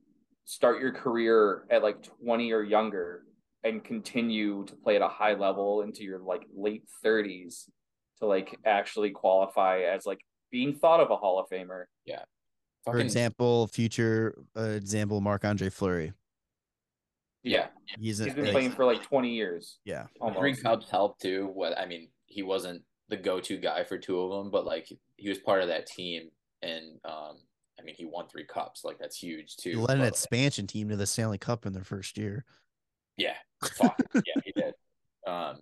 [0.45, 3.25] start your career at like 20 or younger
[3.63, 7.69] and continue to play at a high level into your like late 30s
[8.19, 10.21] to like actually qualify as like
[10.51, 11.85] being thought of a Hall of Famer.
[12.07, 12.25] Yeah.
[12.85, 16.13] For example, future uh, example, Marc Andre Fleury.
[17.43, 19.79] Yeah, He's, he's been like- playing for like 20 years.
[19.85, 20.05] Yeah.
[20.05, 20.63] three Almost.
[20.63, 21.51] Cubs helped too.
[21.55, 25.29] What I mean, he wasn't the go-to guy for two of them, but like he
[25.29, 26.29] was part of that team,
[26.63, 27.39] and um,
[27.79, 28.85] I mean, he won three cups.
[28.85, 29.71] Like that's huge too.
[29.71, 32.45] He led an expansion team to the Stanley Cup in their first year.
[33.17, 33.35] Yeah,
[33.83, 34.75] yeah, he did.
[35.27, 35.61] Um,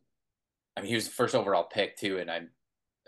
[0.77, 2.51] I mean, he was the first overall pick too, and I'm,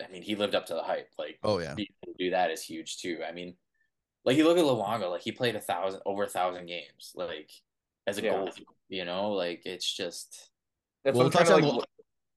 [0.05, 1.09] I mean, he lived up to the hype.
[1.19, 1.75] Like, Oh yeah.
[1.75, 1.87] to
[2.19, 3.21] do that is huge too.
[3.29, 3.55] I mean,
[4.25, 7.51] like you look at Luongo, like he played a thousand over a thousand games, like
[8.07, 8.33] as a Yeah.
[8.35, 8.65] goalie.
[8.89, 10.51] You know, like it's just
[11.05, 11.89] That's We'll I'm touch trying to on like.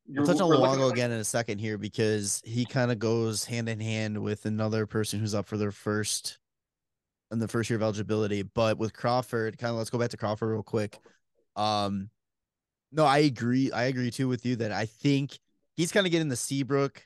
[0.07, 3.45] We'll touch on we're Luongo again in a second here because he kind of goes
[3.45, 6.37] hand in hand with another person who's up for their first
[7.31, 8.41] in the first year of eligibility.
[8.43, 10.99] But with Crawford, kind of let's go back to Crawford real quick.
[11.55, 12.09] Um,
[12.91, 13.71] no, I agree.
[13.71, 15.39] I agree too with you that I think
[15.75, 17.01] he's kind of getting the Seabrook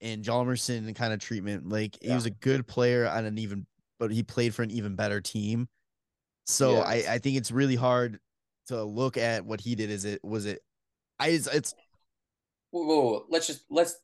[0.00, 1.68] and Hjalmarsson kind of treatment.
[1.68, 3.66] Like he was a good player on an even,
[3.98, 5.68] but he played for an even better team.
[6.46, 6.80] So Yeah.
[6.80, 8.18] I, I think it's really hard
[8.68, 9.90] to look at what he did.
[9.90, 10.62] Is it was it?
[11.18, 11.74] I it's, it's
[12.70, 13.96] whoa, whoa, whoa, let's just let's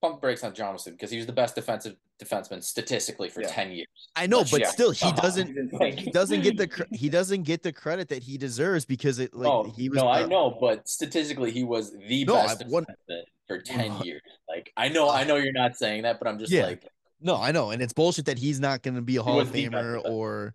[0.00, 3.48] pump brakes on Johnson because he was the best defensive defenseman statistically for Yeah.
[3.48, 3.88] ten years.
[4.14, 5.20] I know, Let's but still, he Uh-huh.
[5.20, 5.98] doesn't.
[5.98, 9.34] He doesn't get the cr- he doesn't get the credit that he deserves because it
[9.34, 9.96] like oh, he was.
[9.98, 14.22] no, I know, but statistically, he was the No, best one- defenseman for ten years.
[14.48, 16.66] Like I know, I know you're not saying that, but I'm just Yeah.
[16.66, 16.86] like,
[17.20, 19.46] No, I know, and it's bullshit that he's not going to be a Hall of
[19.46, 20.52] was the best Famer or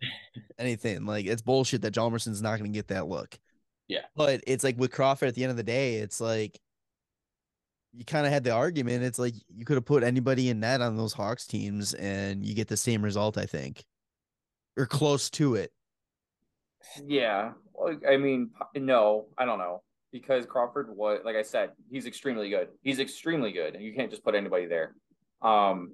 [0.58, 1.04] anything.
[1.04, 3.38] Like it's bullshit that Hjalmarsson's not going to get that look.
[3.88, 4.02] Yeah.
[4.14, 6.60] but it's like with Crawford at the end of the day, it's like
[7.92, 9.02] you kind of had the argument.
[9.02, 12.54] It's like you could have put anybody in net on those Hawks teams, and you
[12.54, 13.36] get the same result.
[13.36, 13.84] I think,
[14.76, 15.72] or close to it.
[17.04, 17.52] Yeah.
[18.08, 19.82] I mean, no, I don't know.
[20.12, 22.68] Because Crawford was, like I said, he's extremely good.
[22.82, 24.94] He's extremely good, and you can't just put anybody there.
[25.40, 25.92] Um,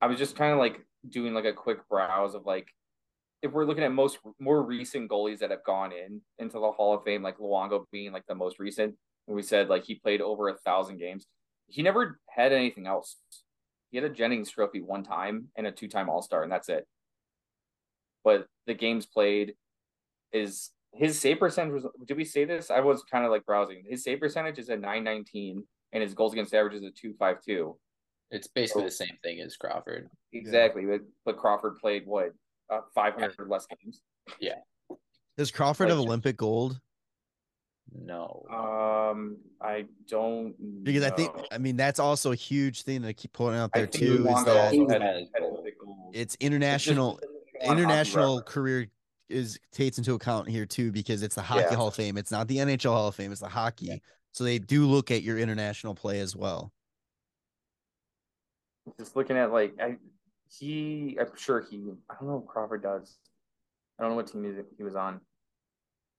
[0.00, 2.68] I was just kind of like doing like a quick browse of like,
[3.42, 6.94] if we're looking at most more recent goalies that have gone in into the Hall
[6.94, 8.94] of Fame, like Luongo being like the most recent,
[9.26, 11.26] we said like he played over a thousand games.
[11.66, 13.16] He never had anything else.
[13.90, 16.86] He had a Jennings Trophy one time and a two-time All Star, and that's it.
[18.24, 19.54] But the games played
[20.32, 22.70] is his save percentage was did we say this?
[22.70, 23.84] I was kind of like browsing.
[23.88, 27.76] His save percentage is at 919 and his goals against average is at 252.
[28.30, 30.08] It's basically the same thing as Crawford.
[30.32, 30.84] Exactly.
[30.84, 32.32] But, but Crawford played what
[32.70, 34.00] uh, 500 less games.
[34.40, 34.56] Yeah.
[35.36, 36.80] Does Crawford have Olympic gold?
[37.94, 41.30] No, Um I don't Because I think.
[41.52, 44.26] I mean that's also a huge thing to keep pulling out there too.
[44.28, 45.52] Is that also had, Has had gold.
[45.52, 46.10] Olympic gold.
[46.12, 47.20] it's It's international
[47.54, 48.88] it's international career
[49.28, 51.76] is takes into account here too because it's the hockey Yeah.
[51.76, 54.58] hall of fame it's not the nhl hall of fame it's the hockey so they
[54.58, 56.72] do look at your international play as well
[58.98, 59.96] just looking at like I
[60.58, 63.16] he I'm sure he I don't know if Crawford does.
[63.98, 65.20] I don't know what team he, he was on.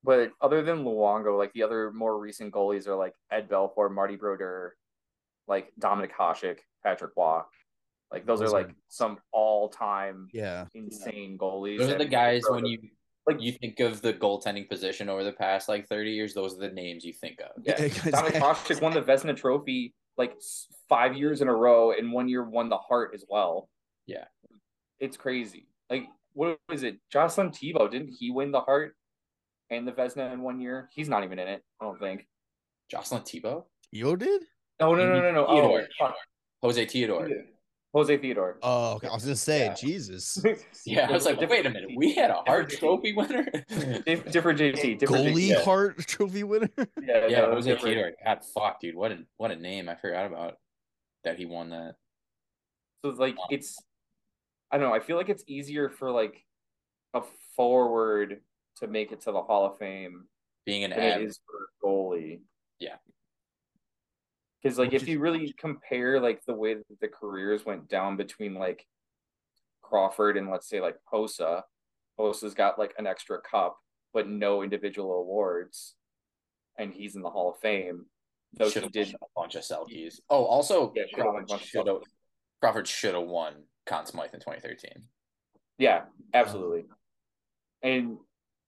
[0.04, 4.16] But other than Luongo, like the other more recent goalies are like Ed Belfour, Marty
[4.16, 4.74] Brodeur,
[5.48, 7.40] like Dominic Hasek, Patrick Roy.
[8.10, 11.78] Like those, Those are are- like some all time yeah insane goalies.
[11.78, 12.78] those are the guys Brodeur- when you
[13.26, 16.32] like you think of the goaltending position over the past like thirty years.
[16.32, 17.62] Those are the names you think of.
[17.62, 20.36] Yeah, Yeah, Dominic Hasek won the Vezina Trophy like
[20.88, 23.68] five years in a row, and one year won the Hart as well.
[24.06, 24.24] Yeah.
[25.00, 25.68] it's crazy.
[25.90, 26.98] Like, what is it?
[27.12, 28.96] Jocelyn Thibault didn't he win the Hart
[29.70, 30.88] and the Vezina in one year?
[30.92, 31.62] He's not even in it.
[31.80, 32.26] I don't think.
[32.90, 34.42] Jocelyn Thibault, yo did
[34.80, 35.46] No, no, no, no, no.
[35.46, 35.88] Oh, Theodore.
[35.98, 36.14] fuck.
[36.62, 37.28] Jose Theodore.
[37.94, 38.58] Jose Theodore.
[38.62, 39.08] oh okay.
[39.08, 39.74] i was gonna say Yeah.
[39.74, 40.44] jesus
[40.86, 43.44] Yeah, I was like, wait a minute, we had a Hart Trophy winner.
[44.06, 44.98] Dif- different JT.
[44.98, 45.64] Different goalie JT.
[45.64, 47.94] Hart trophy winner Yeah, yeah, no, Jose different.
[47.94, 48.12] Theodore.
[48.24, 49.88] God, fuck, dude, what a what a name!
[49.88, 50.54] I forgot about
[51.24, 51.94] that he won that.
[53.04, 53.76] So like it's
[54.70, 56.44] I don't know, I feel like it's easier for like
[57.14, 57.22] a
[57.56, 58.40] forward
[58.76, 60.24] to make it to the Hall of Fame
[60.66, 62.40] Being an than it average, is for a goalie.
[62.78, 62.96] Yeah.
[64.62, 67.88] Because like Which if is- you really compare like the way that the careers went
[67.88, 68.84] down between like
[69.82, 71.62] Crawford and let's say like Hossa,
[72.18, 73.78] Hossa's got like an extra cup
[74.14, 75.94] but no individual awards,
[76.78, 78.06] and he's in the Hall of Fame.
[78.54, 80.20] Though should he did a bunch of Selkies.
[80.30, 81.96] Oh, also Yeah, should've Crawford should have
[82.60, 84.90] Crawford should have won Conn Smythe in 2013.
[85.76, 86.86] Yeah, um, absolutely.
[87.82, 88.16] And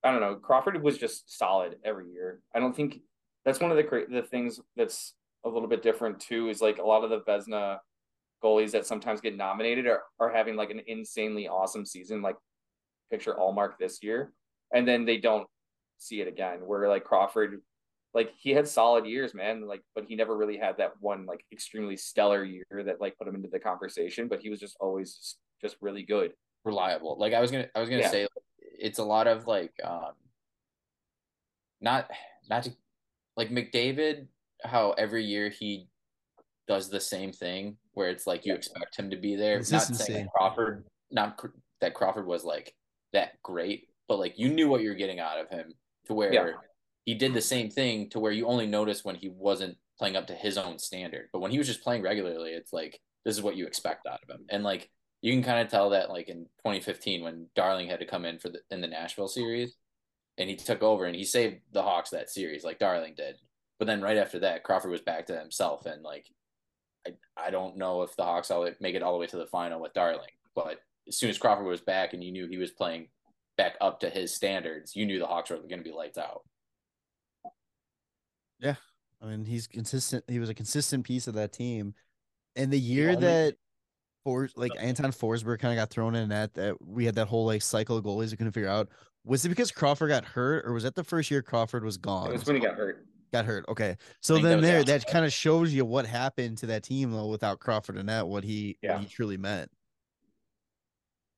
[0.04, 2.40] I don't know, Crawford was just solid every year.
[2.54, 3.00] I don't think
[3.44, 6.82] that's one of the the things that's a little bit different too is like a
[6.82, 7.78] lot of the Vezina
[8.42, 12.36] goalies that sometimes get nominated are, are having like an insanely awesome season, like
[13.10, 14.32] picture Ullmark this year,
[14.72, 15.46] and then they don't
[15.98, 16.60] see it again.
[16.66, 17.60] Where like Crawford
[18.12, 19.66] like he had solid years, man.
[19.66, 23.28] Like, but he never really had that one like extremely stellar year that like put
[23.28, 24.26] him into the conversation.
[24.26, 26.32] But he was just always just, just really good.
[26.64, 27.16] reliable.
[27.18, 28.10] Like I was gonna, I was gonna Yeah.
[28.10, 28.26] say,
[28.58, 30.12] it's a lot of like, um,
[31.80, 32.10] not,
[32.48, 32.72] not to,
[33.36, 34.26] like McDavid.
[34.64, 35.86] How every year he
[36.68, 39.58] does the same thing, where it's like you expect him to be there.
[39.58, 41.48] Not saying that Crawford, not cr-
[41.80, 42.74] that Crawford was like
[43.12, 45.72] that great, but like you knew what you're getting out of him
[46.06, 46.52] to where Yeah.
[47.04, 50.26] he did the same thing to where you only noticed when he wasn't playing up
[50.28, 51.28] to his own standard.
[51.32, 54.20] But when he was just playing regularly, it's like this is what you expect out
[54.22, 54.46] of him.
[54.48, 54.90] And like
[55.22, 58.38] you can kind of tell that like in 2015 when Darling had to come in
[58.38, 59.74] for the in the Nashville series
[60.38, 63.36] and he took over and he saved the Hawks that series like Darling did.
[63.80, 66.26] But then right after that, Crawford was back to himself and like
[67.06, 69.46] I I don't know if the Hawks will make it all the way to the
[69.46, 72.70] final with Darling, but as soon as Crawford was back and you knew he was
[72.70, 73.08] playing
[73.56, 76.42] back up to his standards, you knew the Hawks were going to be lights out.
[78.60, 78.74] Yeah,
[79.22, 80.24] I mean, he's consistent.
[80.28, 81.94] He was a consistent piece of that team.
[82.56, 83.56] And the year only- that
[84.24, 87.46] for like Anton Forsberg kind of got thrown in that that we had that whole
[87.46, 88.90] like cycle of goalies we couldn't figure out.
[89.24, 92.02] Was it because Crawford got hurt, or was that the first year Crawford was It
[92.02, 92.30] gone?
[92.30, 93.06] was when he got hurt.
[93.32, 93.64] Got hurt.
[93.68, 96.66] Okay, so think that then there after that kind of shows you what happened to
[96.66, 98.94] that team though without Crawford and that what he Yeah.
[98.94, 99.70] what he truly meant.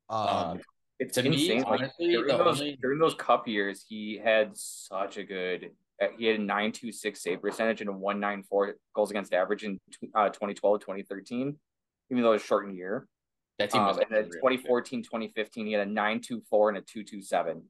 [0.09, 0.61] Um, Um,
[0.99, 1.63] It's To me, insane.
[1.63, 5.75] like, honestly, during the those only- during those cup years, he had such a good.
[6.01, 9.11] uh, He had a nine two six save percentage and a one nine four goals
[9.11, 11.59] against average in tw- uh, 2012 2013,
[12.11, 13.09] even though it was a shortened year.
[13.59, 14.39] that team was Um, and then really good.
[14.41, 17.69] 2014 2015, he had a nine two four and a two two seven.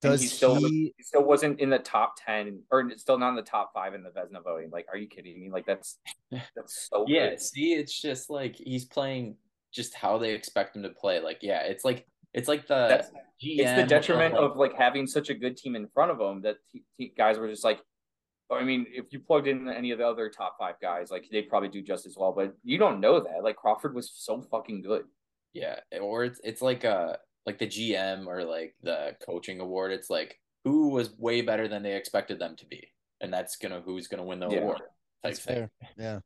[0.00, 0.94] Does he still he?
[0.96, 4.02] he still wasn't in the top 10 or still not in the top five in
[4.02, 4.70] the Vezina voting.
[4.70, 5.50] Like, are you kidding me?
[5.50, 5.98] Like, that's
[6.30, 7.40] that's so Yeah, good.
[7.40, 9.36] see, it's just like he's playing
[9.72, 11.20] just how they expect him to play.
[11.20, 13.10] Like, yeah, it's like it's like the That's
[13.40, 16.42] it's the detriment like- of like having such a good team in front of him
[16.42, 17.80] that he, he- guys were just like
[18.52, 21.48] I mean, if you plugged in any of the other top five guys, like they'd
[21.48, 22.32] probably do just as well.
[22.32, 23.44] But you don't know that.
[23.44, 25.04] Like Crawford was so fucking good.
[25.52, 27.14] yeah, or it's it's like uh
[27.46, 29.92] like the GM or like the coaching award.
[29.92, 33.80] It's like who was way better than they expected them to be, and that's gonna
[33.80, 34.58] who's gonna win the Yeah.
[34.60, 34.78] award.
[34.78, 34.88] Type
[35.22, 35.56] That's thing.
[35.56, 35.70] fair.
[35.96, 36.20] Yeah.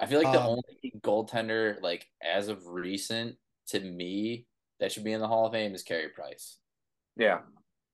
[0.00, 3.36] I feel like the Um, only goaltender like as of recent
[3.68, 4.46] to me
[4.80, 6.58] that should be in the Hall of Fame is Carey Price.
[7.16, 7.42] Yeah.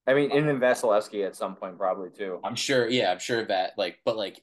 [0.07, 2.41] I mean, and then Vasilevsky at some point probably too.
[2.43, 4.43] I'm sure, yeah, I'm sure that like, but like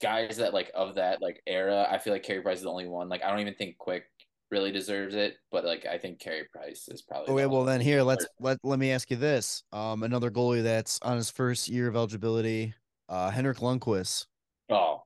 [0.00, 2.88] guys that like of that like era, I feel like Carey Price is the only
[2.88, 3.10] one.
[3.10, 4.04] Like, I don't even think Quick
[4.52, 7.32] really deserves it, but like, I think Carey Price is probably.
[7.32, 9.64] Okay, well then here let's let let me ask you this.
[9.72, 12.74] Um, another goalie that's on his first year of eligibility,
[13.08, 14.26] uh, Henrik Lundqvist.
[14.70, 15.02] Oh,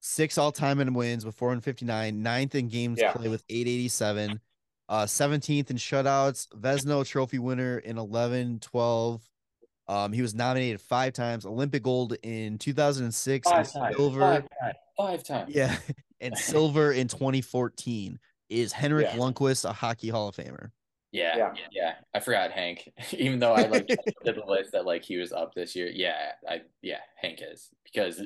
[0.00, 3.12] six all time in wins with 459, ninth in games Yeah.
[3.12, 4.40] played with 887,
[4.88, 9.28] uh, 17th in shutouts, Vezina trophy winner in 11, 12.
[9.88, 14.20] Um, he was nominated five times, Olympic gold in 2006, and five times, silver.
[14.20, 15.54] five times, five times.
[15.54, 15.76] Yeah,
[16.20, 18.18] and silver in 2014.
[18.48, 19.16] Is Henrik Yeah.
[19.16, 20.70] Lundqvist a hockey Hall of Famer?
[21.12, 21.52] Yeah, Yeah.
[21.70, 22.90] yeah, I forgot Hank.
[23.12, 23.86] Even though I like
[24.24, 25.88] did the list that like he was up this year.
[25.92, 28.22] Yeah, I yeah, Hank is because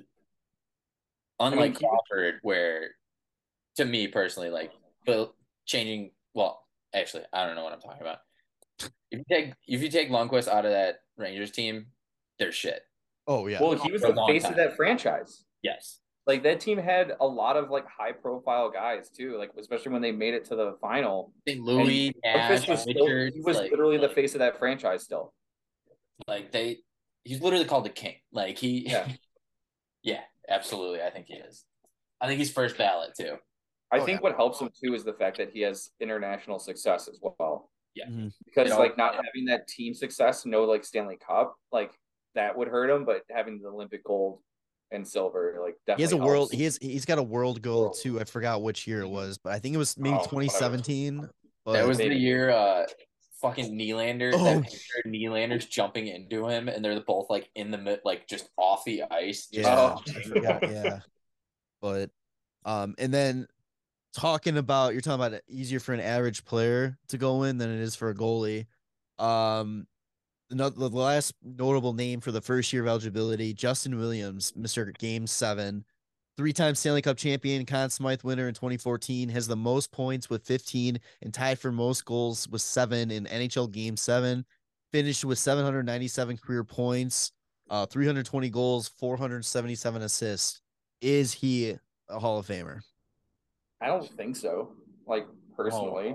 [1.40, 2.90] unlike he- Crawford, where
[3.76, 4.72] to me personally, like
[5.06, 5.32] but
[5.66, 6.10] changing.
[6.34, 6.62] Well,
[6.94, 8.18] actually, I don't know what I'm talking about.
[8.80, 11.86] If you take if you take Lundqvist out of that Rangers team,
[12.38, 12.82] they're shit.
[13.28, 14.52] Oh yeah, Well, he was the face time.
[14.52, 15.44] of that franchise.
[15.62, 16.00] Yes.
[16.26, 19.36] Like that team had a lot of like high profile guys too.
[19.36, 21.32] Like especially when they made it to the final.
[21.46, 25.02] Louis, Nash, Lundqvist was still, Richards, he was like, literally the face of that franchise
[25.02, 25.34] still.
[26.28, 26.78] like they
[27.24, 28.16] he's literally called the king.
[28.32, 29.08] Like he Yeah.
[30.04, 31.02] yeah, absolutely.
[31.02, 31.64] I think he is.
[32.20, 33.36] I think he's first ballot too.
[33.90, 37.08] I Oh, think what helps him too is the fact that he has international success
[37.08, 37.68] as well.
[37.94, 38.06] Yeah.
[38.06, 38.32] Mhm.
[38.44, 41.92] Because It all- like not having that team success, no like Stanley Cup, like
[42.36, 43.04] that would hurt him.
[43.04, 44.40] But having the Olympic gold
[44.92, 46.50] and silver, like definitely he has a world.
[46.50, 46.54] helps.
[46.54, 47.96] He has he's got a world goal World.
[48.00, 48.20] too.
[48.20, 50.42] I forgot which year it was, but I think it was maybe Oh, whatever.
[50.46, 51.28] 2017.
[51.64, 52.86] But that was the year uh
[53.40, 54.44] fucking Nylander Oh.
[54.44, 58.48] that picture Nylander's jumping into him and they're both like in the mid like just
[58.56, 59.48] off the ice.
[59.50, 60.12] Yeah, Oh.
[60.28, 61.00] Forgot, yeah.
[61.80, 62.10] But
[62.64, 63.48] um, and then
[64.14, 67.70] talking about you're talking about it easier for an average player to go in than
[67.70, 68.66] it is for a goalie.
[69.18, 69.86] Um,
[70.52, 75.26] another the last notable name for the first year of eligibility, Justin Williams, Mister Game
[75.26, 75.84] Seven,
[76.36, 80.98] three-time Stanley Cup champion, Conn Smythe winner in 2014, has the most points with 15
[81.22, 84.44] and tied for most goals with seven in NHL Game Seven.
[84.92, 87.32] Finished with 797 career points,
[87.70, 90.60] uh, 320 goals, 477 assists.
[91.00, 91.74] Is he
[92.10, 92.80] a Hall of Famer?
[93.80, 94.72] I don't think so.
[95.06, 95.26] Like
[95.56, 96.14] personally,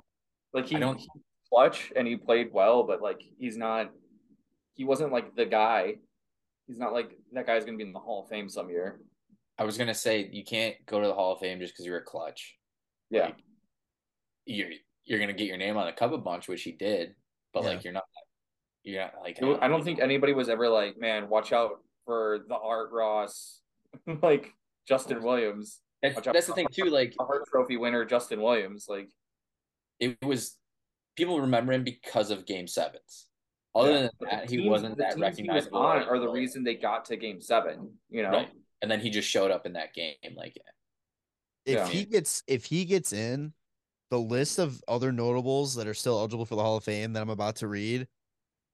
[0.53, 1.07] like he I don't- he's
[1.49, 3.91] clutch and he played well, but like he's not.
[4.77, 5.95] He wasn't like the guy.
[6.67, 9.01] He's not like that guy's gonna be in the Hall of Fame some year.
[9.57, 11.97] I was gonna say you can't go to the Hall of Fame just because you're
[11.97, 12.55] a clutch.
[13.09, 13.25] Yeah.
[13.25, 13.35] Like,
[14.45, 14.69] you're
[15.05, 17.15] you're gonna get your name on the cup a bunch, which he did,
[17.53, 17.69] but Yeah.
[17.69, 18.03] like you're not
[18.83, 21.81] you're not like It wa- I don't think anybody was ever like, man, watch out
[22.05, 23.61] for the Art Ross,
[24.21, 24.53] like
[24.87, 26.85] Justin Williams, that's, that's the thing too.
[26.85, 28.85] Like a Hart Trophy winner, Justin Williams.
[28.87, 29.09] Like,
[29.99, 30.57] it was
[31.15, 33.26] people remember him because of game sevens.
[33.77, 33.99] Other yeah.
[33.99, 35.37] than that, the he wasn't that recognized.
[35.39, 37.91] he was on as are the reason they got to Game Seven.
[38.09, 38.49] You know, Right.
[38.81, 40.13] And then he just showed up in that game.
[40.35, 40.57] Like
[41.65, 41.87] if Yeah.
[41.87, 43.53] he gets if he gets in
[44.09, 47.21] the list of other notables that are still eligible for the Hall of Fame that
[47.21, 48.07] I'm about to read,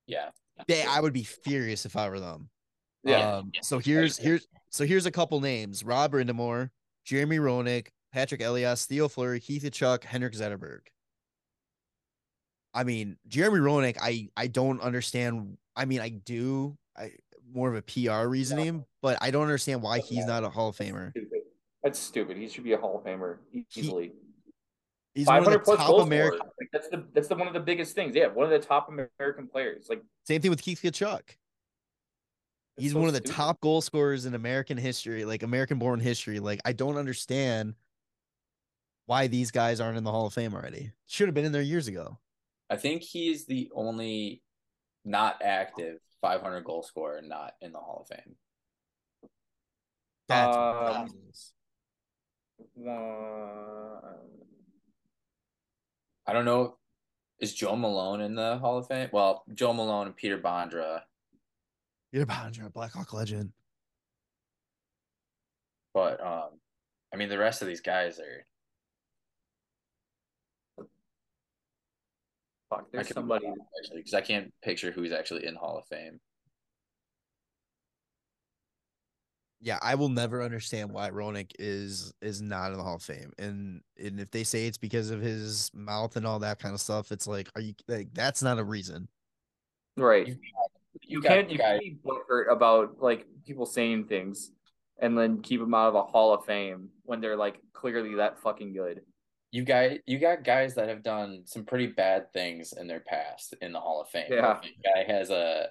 [0.08, 0.30] yeah.
[0.68, 2.50] they I would be furious if I were them.
[3.04, 6.70] yeah, Um, so here's here's so here's a couple names: Rod Brind'Amour,
[7.06, 10.82] Jeremy Roenick, Patrick Elias, Theo Fleury, Keith Tkachuk, Henrik Zetterberg.
[12.74, 15.58] I mean, Jeremy Roenick, I I don't understand.
[15.76, 16.78] I mean, I do.
[16.98, 17.12] I
[17.54, 20.76] more of a PR reasoning, but I don't understand why he's not a Hall of
[20.78, 21.12] Famer.
[21.12, 21.40] stupid.
[21.84, 22.38] That's stupid.
[22.38, 24.14] He should be a Hall of Famer e- He- easily.
[25.14, 26.40] He's one of the plus top American.
[26.40, 28.16] Like, that's the that's the one of the biggest things.
[28.16, 29.86] Yeah, one of the top American players.
[29.88, 31.22] Like Same thing with Keith Tkachuk.
[32.78, 33.36] He's so one of the stupid.
[33.36, 36.40] top goal scorers in American history, like American born history.
[36.40, 37.76] Like, I don't understand
[39.06, 40.92] why these guys aren't in the Hall of Fame already.
[41.06, 42.18] Should have been in there years ago.
[42.74, 44.42] I think he's the only
[45.06, 48.36] not active 500 goal scorer not in the Hall of Fame.
[50.28, 51.54] That's Um, ridiculous.
[52.74, 54.16] one.
[56.26, 56.80] I don't know.
[57.38, 59.10] Is Joe Malone in the Hall of Fame?
[59.14, 61.02] Well, Joe Malone and Peter Bondra,
[62.12, 63.52] Peter Bondra, Blackhawk legend.
[65.94, 66.60] but um,
[67.14, 68.48] I mean the rest of these guys are.
[72.78, 73.46] Fuck, there's could be somebody.
[73.48, 76.20] actually because I can't picture who's actually in Hall of Fame.
[79.62, 83.32] Yeah, I will never understand why Roenick is is not in the Hall of Fame.
[83.38, 86.82] And and if they say it's because of his mouth and all that kind of
[86.82, 89.08] stuff, it's like, are you like that's not a reason.
[89.98, 90.28] Right.
[90.28, 90.38] You-
[91.06, 94.52] You, got can't you can't be butthurt about like people saying things
[95.02, 98.40] and then keep them out of the Hall of Fame when they're like clearly that
[98.40, 99.02] fucking good.
[99.54, 103.54] You guys, you got guys that have done some pretty bad things in their past
[103.62, 104.26] in the Hall of Fame.
[104.30, 104.60] Yeah.
[104.62, 105.68] The guy has a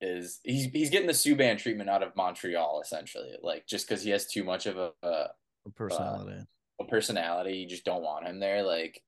[0.00, 4.10] is he's he's getting the Subban treatment out of Montreal essentially, like just because he
[4.10, 5.28] has too much of a, uh,
[5.66, 6.38] a Personality.
[6.40, 6.44] Uh,
[6.80, 8.62] a personality, you just don't want him there.
[8.62, 9.00] Like,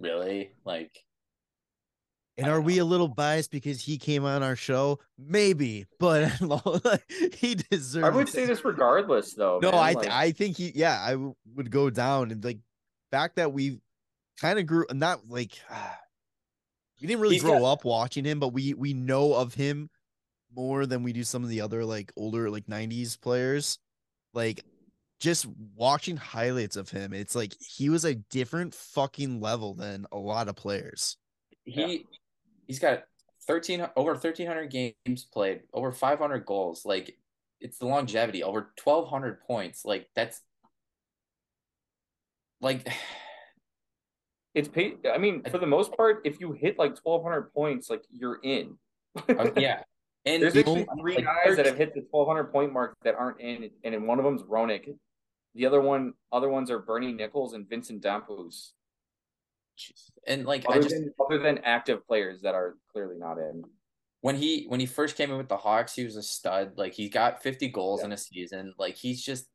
[0.00, 1.04] really, like
[2.36, 4.98] and are don't we a little biased because he came on our show?
[5.18, 6.30] Maybe, but
[7.32, 8.04] he deserves.
[8.04, 8.32] I would it.
[8.32, 9.60] say this regardless though.
[9.62, 9.80] No, man.
[9.80, 12.58] I Like, I think he yeah, I w- would go down and like
[13.14, 13.80] fact that we
[14.40, 15.52] kind of grew and not like
[17.00, 19.90] we didn't really He's grow got- up watching him, but we we know of him
[20.54, 23.78] more than we do some of the other like older like 90s players.
[24.32, 24.64] Like
[25.20, 25.46] just
[25.76, 30.48] watching highlights of him, it's like he was a different fucking level than a lot
[30.48, 31.16] of players.
[31.64, 31.98] he Yeah.
[32.66, 33.04] he's got
[33.46, 36.84] thirteen over thirteen hundred games played, over five hundred goals.
[36.84, 37.16] Like,
[37.60, 39.84] it's the longevity, over twelve hundred points.
[39.84, 40.40] Like that's
[42.64, 42.88] like.
[44.54, 44.98] it's paid.
[45.06, 48.40] I mean, for the most part, if you hit like twelve hundred points, like you're
[48.42, 48.76] in.
[49.28, 49.82] Uh, yeah,
[50.24, 53.14] and There's actually three like, guys that have hit the twelve hundred point mark that
[53.14, 54.92] aren't in, and in one of them's Roenick.
[55.54, 58.72] The other one, other ones are Bernie Nicholls and Vincent Damphousse.
[60.26, 63.62] and like I Other just than other than active players that are clearly not in.
[64.20, 66.72] when he when he first came in with the Hawks, he was a stud.
[66.76, 68.06] Like he got fifty goals Yeah.
[68.06, 68.74] in a season.
[68.78, 69.46] Like he's just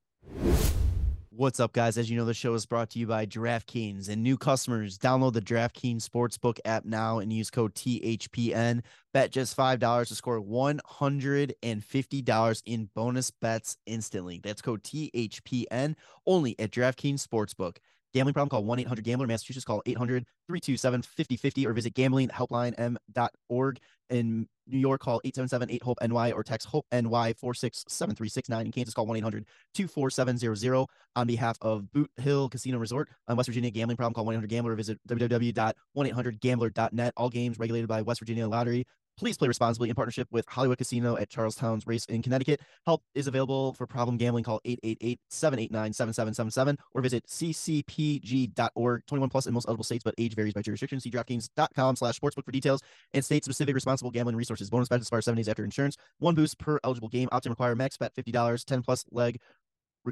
[1.40, 1.98] What's up, guys?
[1.98, 4.98] As you know, the show is brought to you by DraftKings and new customers.
[4.98, 8.82] Download the DraftKings Sportsbook app now and use code THPN.
[9.14, 14.42] Bet just $5 to score $150 in bonus bets instantly.
[14.44, 15.96] That's code THPN
[16.28, 17.78] only at DraftKings Sportsbook.
[18.14, 18.50] Gambling problem?
[18.50, 19.28] Call 1 800 Gambler.
[19.28, 23.80] Massachusetts, call 800 327 5050 or visit gamblinghelpline.org.
[24.10, 28.66] In New York, call 877 8 HOPE NY or text HOPE NY 467369.
[28.66, 29.46] In Kansas, call 1 800
[29.76, 33.10] 24700 on behalf of Boot Hill Casino Resort.
[33.28, 34.72] On West Virginia gambling problem, call 1-800-GAMBLER.
[34.72, 37.14] or Visit www.1800gambler.net.
[37.18, 38.88] All games regulated by West Virginia Lottery.
[39.20, 42.62] Please play responsibly in partnership with Hollywood Casino at Charlestown's Race in Connecticut.
[42.86, 44.46] Help is available for problem gambling.
[44.46, 49.06] Call 888-789-7777 or visit ccpg.org.
[49.06, 51.02] 21 plus in most eligible states, but age varies by jurisdiction.
[51.02, 52.82] See DraftKings.com slash sportsbook for details
[53.14, 54.70] and state-specific responsible gambling resources.
[54.70, 55.98] Bonus bets expire seven days after insurance.
[56.20, 57.28] One boost per eligible game.
[57.34, 59.42] Opt-in require max bet $50, 10 plus leg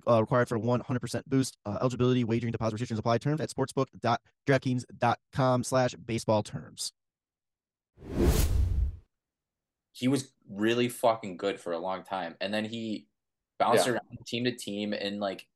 [0.05, 1.55] uh, required for 100% boost.
[1.65, 3.19] Uh, eligibility, wagering deposit restrictions apply.
[3.19, 6.91] Terms at sportsbook.draftkings.com slash baseball terms.
[9.97, 13.07] He was really fucking good for a long time, and then he
[13.57, 13.93] bounced Yeah.
[13.93, 15.47] around team to team and like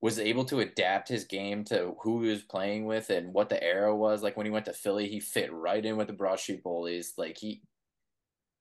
[0.00, 3.60] was able to adapt his game to who he was playing with and what the
[3.60, 4.22] era was.
[4.22, 7.14] Like when he went to Philly, he fit right in with the Broad Street Bullies.
[7.18, 7.62] Like he,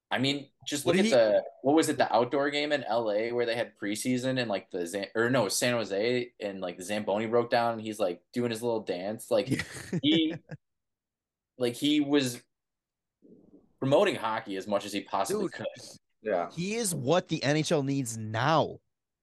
[0.10, 3.32] I mean, just look at he- the what was it the outdoor game in L.A.
[3.32, 6.84] where they had preseason and like the Zan- or no San Jose and like the
[6.84, 9.64] Zamboni broke down and he's like doing his little dance like
[10.02, 10.34] he
[11.60, 12.42] like he was
[13.90, 15.54] promoting hockey as much as he possibly Dude.
[15.54, 15.66] could.
[16.24, 16.50] Yeah.
[16.52, 18.80] he is what the NHL needs now.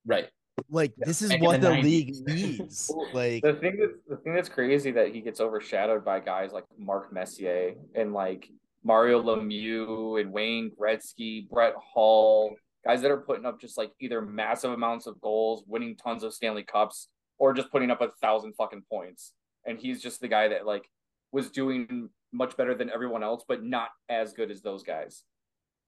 [0.07, 0.29] Right.
[0.71, 2.93] Like this is Back in what the the league needs.
[3.13, 6.65] Like The thing that's the thing that's crazy that he gets overshadowed by guys like
[6.79, 8.49] Mark Messier and like
[8.85, 12.55] Mario Lemieux and Wayne Gretzky, Brett Hull,
[12.85, 16.35] guys that are putting up just like either massive amounts of goals, winning tons of
[16.35, 17.09] Stanley Cups,
[17.39, 19.33] or just putting up a thousand fucking points.
[19.67, 20.85] And he's just the guy that like
[21.33, 25.23] was doing much better than everyone else, but not as good as those guys.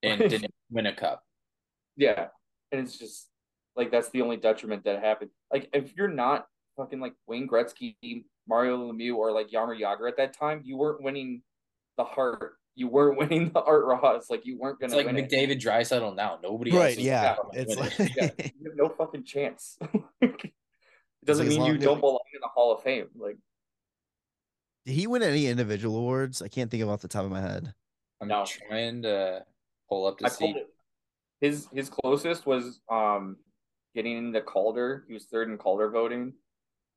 [0.02, 1.22] And didn't win a cup.
[1.96, 2.28] Yeah.
[2.72, 3.28] And it's just
[3.76, 5.30] like that's the only detriment that happened.
[5.52, 10.16] Like if you're not fucking like Wayne Gretzky, Mario Lemieux, or like Jaromir Jagr at
[10.16, 11.42] that time, you weren't winning
[11.96, 12.54] the Hart.
[12.74, 14.28] You weren't winning the Art Ross.
[14.30, 15.30] Like you weren't gonna like win it.
[15.30, 16.38] McDavid Draisaitl now.
[16.42, 17.36] Nobody right, is yeah.
[17.52, 19.78] It's like Yeah, you have no fucking chance.
[20.20, 20.52] it
[21.24, 23.06] doesn't As mean you don't belong in the Hall of Fame.
[23.16, 23.38] Like
[24.84, 26.42] did he win any individual awards?
[26.42, 27.74] I can't think of off the top of my head.
[28.20, 28.44] I'm No.
[28.44, 29.44] trying to
[29.88, 30.54] pull up to I see.
[31.40, 33.36] His his closest was um
[33.94, 35.04] getting into Calder.
[35.06, 36.34] He was third in Calder voting.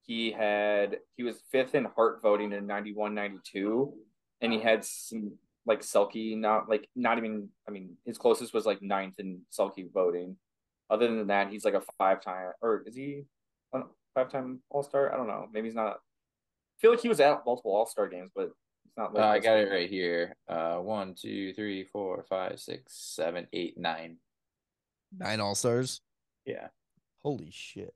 [0.04, 3.94] He had he was fifth in Hart voting in 91, 92.
[4.42, 5.34] and he had some
[5.66, 7.50] like Selke, not like not even.
[7.68, 10.38] I mean, his closest was like ninth in Selke voting.
[10.90, 13.24] Other than that, he's like a five time or is he
[13.74, 13.82] a
[14.16, 15.14] five time All Star?
[15.14, 15.48] I don't know.
[15.52, 15.98] Maybe he's not.
[16.78, 18.52] I feel like he was at multiple All Star games, but
[18.86, 19.18] it's not.
[19.18, 20.36] Uh, I got it right here.
[20.48, 24.18] Uh, one, two, three, four, five, six, seven, eight, nine.
[25.18, 26.02] Nine All Stars.
[26.46, 26.68] Yeah,
[27.24, 27.94] Holy shit!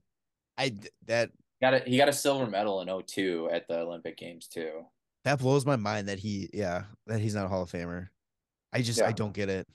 [0.57, 0.75] I
[1.05, 1.29] that
[1.61, 1.87] got it.
[1.87, 4.85] He got a silver medal in 02 at the Olympic Games too.
[5.25, 8.07] that blows my mind that he yeah that he's not a Hall of Famer.
[8.73, 9.67] I just I don't get it.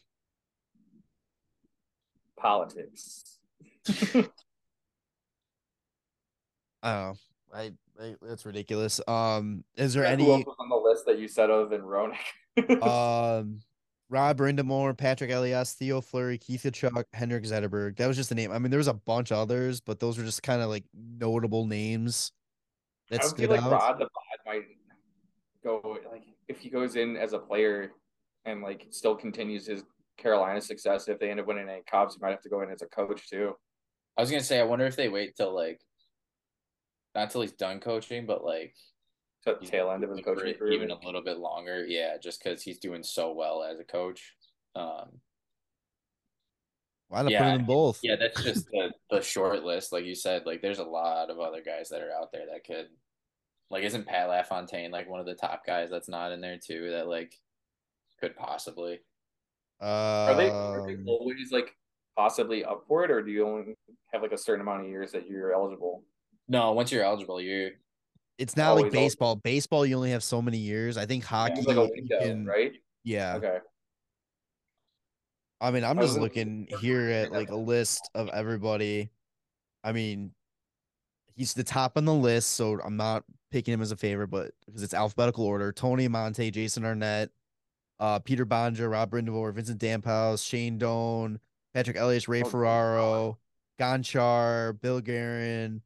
[2.39, 3.39] politics.
[3.89, 4.27] I don't
[6.83, 7.15] know.
[7.55, 7.73] I, I
[8.23, 9.01] that's ridiculous.
[9.07, 11.83] Um, is there Who any else was on the list that you said of in
[11.83, 12.17] Roenick?
[12.83, 13.61] um
[14.09, 17.97] Rod Brind'Amour, Patrick Elias, Theo Fleury, Keith Tkachuk, Henrik Zetterberg.
[17.97, 18.53] That was just a name.
[18.53, 20.85] I mean, there was a bunch of others, but those were just kind of like
[20.95, 22.31] notable names
[23.11, 23.73] that I would stood feel like out.
[23.73, 24.11] Rod the Bod
[24.47, 24.63] might
[25.65, 27.91] go like if he goes in as a player
[28.45, 29.83] and like still continues his
[30.17, 31.09] Carolina success.
[31.09, 32.87] If they end up winning any cups, he might have to go in as a
[32.87, 33.55] coach too.
[34.17, 35.81] I was gonna say, I wonder if they wait till like,
[37.17, 38.75] not till he's done coaching, but like
[39.45, 40.73] To he's tail end of his coaching career.
[40.73, 41.85] even a little bit longer.
[41.87, 44.35] Yeah, just because he's doing so well as a coach.
[44.77, 45.21] Um,
[47.09, 48.01] Why not Yeah, put them both?
[48.03, 50.45] yeah, that's just the the short list, like you said.
[50.47, 52.89] Like, there's a lot of other guys that are out there that could,
[53.71, 56.91] like, isn't Pat LaFontaine like one of the top guys that's not in there too?
[56.91, 57.35] That like
[58.21, 59.01] could possibly.
[59.81, 61.77] Are they, are they Um, always like
[62.17, 63.75] possibly up for it, or do you only
[64.13, 66.03] have like a certain amount of years that you're eligible?
[66.49, 67.71] No, once you're eligible, you're
[68.39, 69.03] it's not like always eligible.
[69.03, 69.37] baseball.
[69.37, 70.97] Baseball, you only have so many years.
[70.97, 72.73] I think hockey, It's like a window, can- right?
[73.05, 73.37] yeah.
[73.37, 73.59] Okay.
[75.61, 79.11] I mean, I'm just looking here at like a list of everybody.
[79.83, 80.33] I mean,
[81.35, 84.51] he's the top on the list, so I'm not picking him as a favorite, but
[84.67, 87.31] because it's alphabetical order: Tony Amonte, Jason Arnott,
[87.99, 91.41] uh, Peter Bondra, Rod Brind'Amour, Vincent Damphousse, Shane Doan,
[91.73, 93.39] Patrick Elias, Ray Oh, Ferraro,
[93.81, 95.81] Gonchar, Bill Guerin,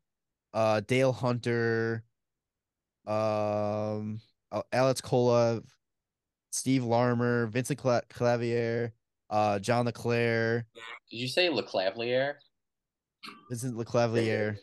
[0.55, 2.05] uh, Dale Hunter,
[3.07, 4.21] um,
[4.53, 5.65] uh, Alex Kovalev,
[6.53, 8.93] Steve Larmer, Vincent Cla- Clavier,
[9.31, 10.67] uh, John LeClair.
[11.11, 12.35] Did you say LeClavier?
[13.51, 14.57] Vincent Leclavier,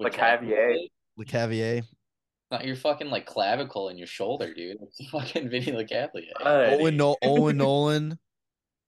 [0.00, 0.88] Lecavalier.
[1.18, 1.84] Lecavier,
[2.50, 4.78] Not your fucking like clavicle in your shoulder, dude.
[4.98, 6.32] It's fucking Vinny Lecavalier.
[6.40, 8.18] Owen, no- Owen Nolan.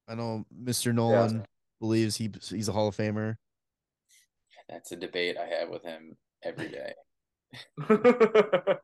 [0.08, 0.94] I know Mr.
[0.94, 1.44] Nolan
[1.80, 3.36] believes he he's a Hall of Famer.
[4.68, 6.92] That's a debate I have with him every day.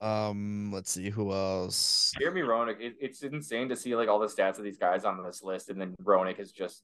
[0.00, 2.12] Um, let's see who else.
[2.18, 5.22] Jeremy Roenick, it, it's insane to see like all the stats of these guys on
[5.24, 6.82] this list, and then Roenick is just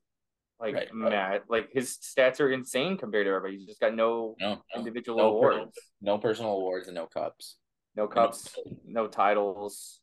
[0.59, 0.95] like Right.
[0.95, 1.43] mad.
[1.49, 3.59] Like his stats are insane compared to everybody.
[3.59, 7.07] He's just got no No, no, individual no per- awards, no personal awards and no
[7.07, 7.57] cups.
[7.95, 8.57] no cups,
[8.87, 10.01] no titles.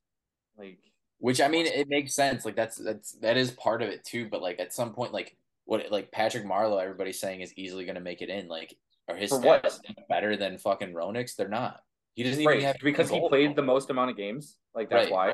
[0.56, 0.78] Like
[1.18, 2.46] Which I mean, it makes sense.
[2.46, 4.28] Like that's that's that is part of it too.
[4.30, 7.96] But like at some point, like what like Patrick Marleau, everybody's saying is easily going
[7.96, 8.48] to make it in.
[8.48, 8.76] Like
[9.08, 9.80] are his For stats what?
[10.10, 11.36] better than fucking Roenick's?
[11.36, 11.80] They're not.
[12.16, 14.58] He doesn't even right have because he played the most amount of games.
[14.74, 15.14] Like that's Right.
[15.14, 15.34] why.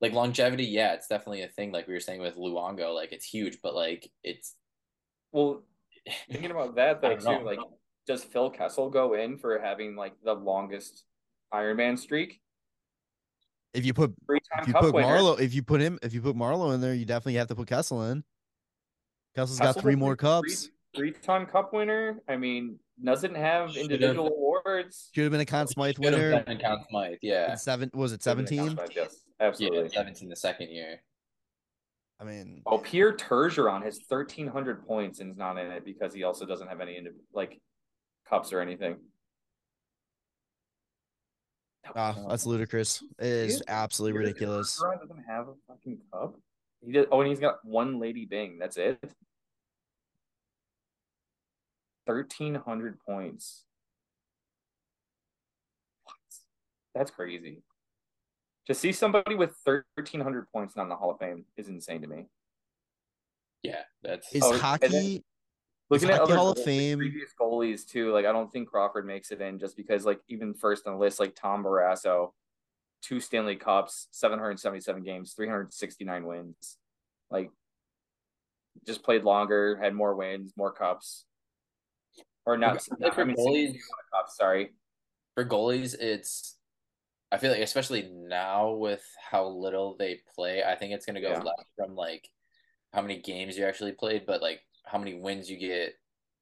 [0.00, 1.72] like longevity, yeah, it's definitely a thing.
[1.72, 4.54] Like we were saying with Luongo, like it's huge, but like it's
[5.32, 5.64] Well,
[6.30, 7.40] thinking about that though too, know.
[7.40, 7.58] like
[8.06, 11.04] does Phil Kessel go in for having like the longest
[11.52, 12.40] Ironman streak?
[13.74, 15.06] If you put Three if you put winner.
[15.08, 17.54] Marleau, if you put him, if you put Marleau in there, you definitely have to
[17.54, 18.22] put Kessel in.
[19.34, 20.70] Kessel's got three a more three- cups.
[20.96, 22.22] Three ton cup winner.
[22.28, 25.10] I mean, doesn't have Should've- individual awards.
[25.14, 26.42] Should have been a Conn Smythe Should have winner.
[26.44, 28.58] been Conn Smythe, yeah, in Seven was it seventeen?
[28.58, 29.88] Conn Smythe, Yes, yeah, absolutely.
[29.88, 31.02] seventeen the second year.
[32.20, 36.12] I mean, Oh, Pierre Turgeon has thirteen hundred points and is not in it because
[36.12, 37.00] he also doesn't have any
[37.32, 37.60] like
[38.28, 38.98] cups or anything.
[41.94, 43.02] ah, that's ludicrous.
[43.18, 44.80] It is Pierre- absolutely Pierre ridiculous.
[44.80, 46.34] Turgeron doesn't have a fucking cup.
[46.84, 47.08] He did.
[47.10, 48.58] Oh, and he's got one Lady Byng.
[48.58, 48.98] That's it.
[52.08, 53.64] Thirteen hundred points.
[56.04, 56.14] What?
[56.94, 57.62] That's crazy.
[58.66, 59.54] To see somebody with
[59.96, 62.24] thirteen hundred points not in the Hall of Fame is insane to me.
[63.62, 64.88] Yeah, that's Is Oh, hockey?
[64.88, 65.24] then-
[65.90, 69.06] Looking at hockey other Hall of Fame- previous goalies too, like I don't think Crawford
[69.06, 72.32] makes it in just because like even first on the list, like Tom Barrasso,
[73.02, 76.78] two Stanley Cups, 777 games, 369 wins.
[77.30, 77.50] Like
[78.86, 81.24] just played longer, had more wins, more cups.
[82.48, 83.82] Or not, I feel like for I mean, goalies- 62
[84.28, 84.70] sorry.
[85.34, 86.56] for goalies, it's
[87.30, 91.28] I feel like especially now with how little they play, I think it's gonna go
[91.32, 91.42] Yeah.
[91.42, 92.26] less from like
[92.94, 95.92] how many games you actually played, but like how many wins you get,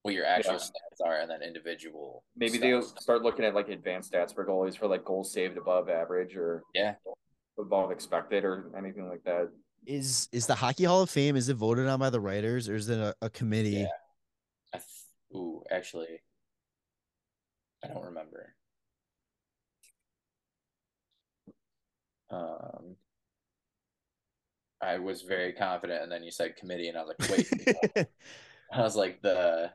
[0.02, 0.58] what your actual Yeah.
[0.60, 2.22] stats are, and then individual.
[2.36, 5.88] Maybe they'll start looking at like advanced stats for goalies for like goals saved above
[5.88, 6.94] average or Yeah.
[7.58, 9.48] above expected or anything like that.
[9.86, 11.34] Is is the Hockey Hall of Fame?
[11.34, 13.70] Is it voted on by the writers or is it a, a committee?
[13.80, 13.88] Yeah.
[15.36, 16.22] I ooh, actually,
[17.84, 18.54] I don't remember.
[22.30, 22.96] Um,
[24.82, 28.06] I was very confident, and then you said committee, and I was like, wait.
[28.72, 29.70] I was like the,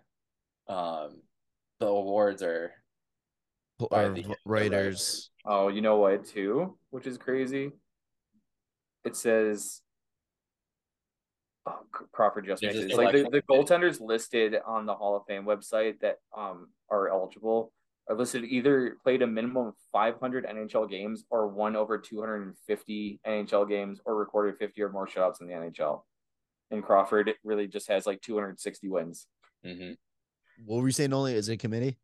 [0.68, 1.22] um,
[1.80, 2.72] the awards are
[3.90, 5.30] by the- v- the writers.
[5.46, 7.72] Oh, you know what too, which is crazy.
[9.04, 9.82] It says,
[11.66, 13.32] oh, C- Crawford just There's mentioned like the, election.
[13.32, 17.72] the goaltenders listed on the Hall of Fame website that um are eligible
[18.10, 23.70] are listed either played a minimum of 500 NHL games or won over 250 NHL
[23.70, 26.02] games or recorded 50 or more shutouts in the NHL.
[26.72, 29.28] And Crawford really just has like 260 wins.
[29.66, 29.98] mhm.
[30.66, 31.14] What were you saying?
[31.14, 31.98] Only is it a committee?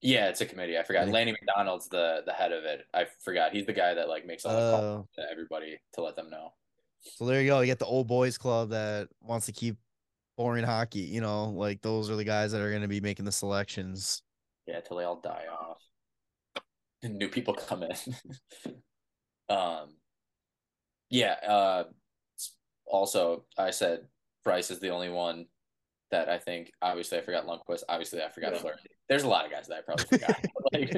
[0.00, 0.76] Yeah, it's a committee.
[0.76, 1.04] I forgot.
[1.04, 1.12] Okay.
[1.12, 2.84] Lanny McDonald's the the head of it.
[2.92, 3.52] I forgot.
[3.52, 6.28] He's the guy that like makes all the calls Oh, to everybody to let them
[6.30, 6.52] know.
[7.02, 7.60] So there you go.
[7.60, 9.76] You get the old boys club that wants to keep
[10.36, 11.00] boring hockey.
[11.00, 14.22] You know, like those are the guys that are going to be making the selections.
[14.66, 15.78] Yeah, till they all die off.
[17.02, 17.90] And new people come in.
[19.48, 19.96] um
[21.10, 21.84] yeah, uh
[22.86, 24.06] also I said
[24.44, 25.46] Price is the only one
[26.12, 28.58] that I think obviously I forgot Lundqvist, obviously I forgot Yeah.
[28.60, 28.76] Fleury.
[29.08, 30.46] There's a lot of guys that I probably forgot.
[30.72, 30.90] like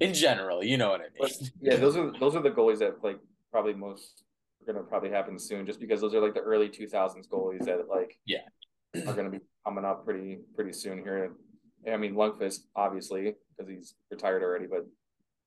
[0.00, 1.50] in general, you know what I But mean.
[1.60, 3.20] yeah, those are those are the goalies that like
[3.52, 4.23] probably most
[4.68, 7.64] are gonna probably happen soon, just because those are like the early two thousands goalies
[7.66, 8.38] that like Yeah.
[9.06, 11.32] are gonna be coming up pretty pretty soon here.
[11.90, 14.86] I mean Lundqvist obviously because he's retired already, but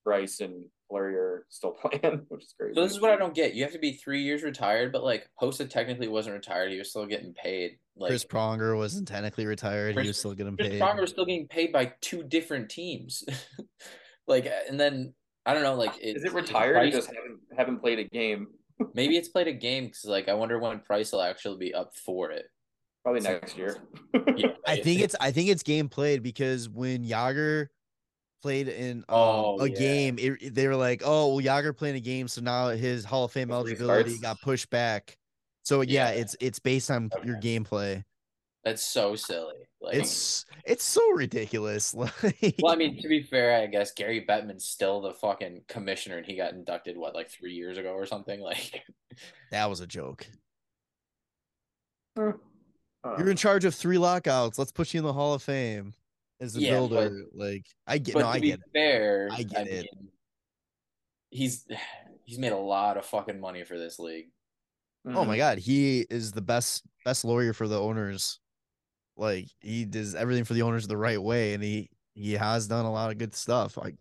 [0.03, 2.75] Price and Fleury are still playing, which is crazy.
[2.75, 3.53] So this is what I don't get.
[3.55, 6.71] You have to be three years retired, but like Hossa technically wasn't retired.
[6.71, 7.77] He was still getting paid.
[7.97, 9.95] Like Chris Pronger wasn't technically retired.
[9.95, 10.81] Chris- he was still getting Chris paid.
[10.81, 13.23] Pronger was still getting paid by two different teams.
[14.27, 15.13] like, and then
[15.45, 18.47] I don't know, like, Is it retired or Price- just haven't haven't played a game?
[18.93, 21.95] Maybe it's played a game because, like, I wonder when Price will actually be up
[21.95, 22.45] for it.
[23.03, 23.77] Probably So- next year.
[24.35, 27.67] Yeah, I think it's I think it's game played because when Jagr
[28.43, 29.75] played in um, Oh, a yeah.
[29.79, 33.03] game, it, it- they were like, "Oh, well, Jagr playing a game, so now his
[33.03, 35.17] Hall of Fame eligibility got pushed back."
[35.63, 36.21] So yeah, Yeah.
[36.21, 38.03] it's it's based on your gameplay.
[38.67, 39.55] That's so silly.
[39.81, 41.93] Like, It's it's so ridiculous.
[41.95, 46.17] Like, well, I mean, to be fair, I guess Gary Bettman's still the fucking commissioner,
[46.17, 48.39] and he got inducted what, like three years ago or something.
[48.47, 48.83] Like,
[49.51, 50.27] that was a joke.
[52.17, 52.31] Uh,
[53.17, 54.57] You're in charge of three lockouts.
[54.57, 55.93] Let's put you in the Hall of Fame
[56.41, 57.23] as a Yeah, but- builder.
[57.33, 58.65] like I get but no, to I be get it.
[58.73, 59.87] fair, I get it.
[59.95, 60.09] mean,
[61.29, 61.65] he's
[62.25, 64.27] he's made a lot of fucking money for this league.
[65.09, 68.39] Oh my god, he is the best best lawyer for the owners.
[69.17, 72.85] Like he does everything for the owners the right way, and he he has done
[72.85, 73.75] a lot of good stuff.
[73.77, 73.95] Like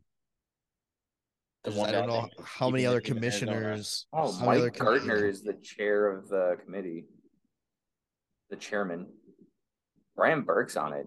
[1.65, 3.51] The just- one I don't know how many other even in Arizona.
[3.53, 4.07] commissioners.
[4.13, 7.07] Oh, how other Mike Gartner is the chair of the committee,
[8.51, 9.07] the chairman.
[10.15, 11.07] Brian Burke's on it.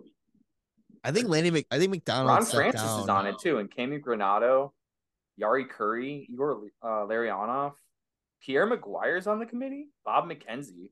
[1.04, 3.00] I think Lanny Mc, I think McDonald Ron Francis down.
[3.04, 4.72] is on it too, and Cammi Granato,
[5.40, 7.74] Jari Kurri, Igor uh, Larionov.
[8.42, 9.88] Pierre McGuire's on the committee.
[10.06, 10.92] Bob McKenzie,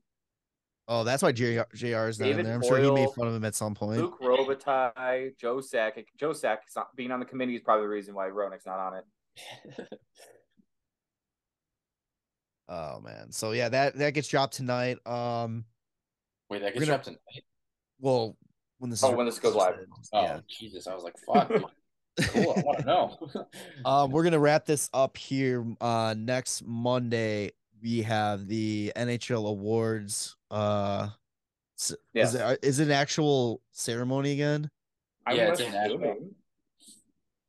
[0.90, 2.54] Oh, that's why JR, JR is not in there.
[2.54, 4.00] I'm sure he made fun of him at some point.
[4.00, 6.06] Luc Robitaille, Joe Sakic.
[6.18, 6.58] Joe Sakic
[6.96, 9.88] being on the committee is probably the reason why Roenick's not on it.
[12.68, 13.32] Oh man.
[13.32, 14.98] So yeah, that that gets dropped tonight.
[15.06, 15.64] Um,
[16.50, 17.44] Wait, that gets gonna- dropped tonight.
[17.98, 18.36] well,
[18.78, 19.74] when this Oh, is when this goes live.
[19.76, 20.40] posted, Oh Yeah.
[20.50, 21.48] Jesus, I was like, fuck.
[22.20, 22.52] cool.
[22.56, 23.18] I want to know.
[23.86, 25.64] Um, we're gonna wrap this up here.
[25.80, 30.36] Uh, next Monday we have the NHL awards.
[30.50, 31.08] Uh,
[31.78, 32.30] s- Yes.
[32.30, 34.70] is it uh, it an actual ceremony again?
[35.26, 36.28] I'm Yeah, it's in assuming- Nashville.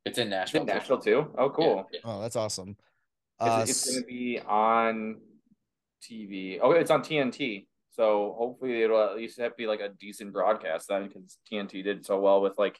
[0.04, 0.60] it's in It's Nashville.
[0.62, 0.72] in too.
[0.74, 1.34] Nashville too.
[1.38, 1.88] Oh, cool.
[1.92, 2.70] Yeah, Oh, that's awesome.
[2.70, 2.78] It's,
[3.40, 5.20] Uh, it's s- going to be on
[6.02, 6.58] TV.
[6.62, 7.66] Oh, it's on TNT.
[7.92, 11.82] So hopefully it'll at least have to be like a decent broadcast then, because TNT
[11.82, 12.78] did so well with like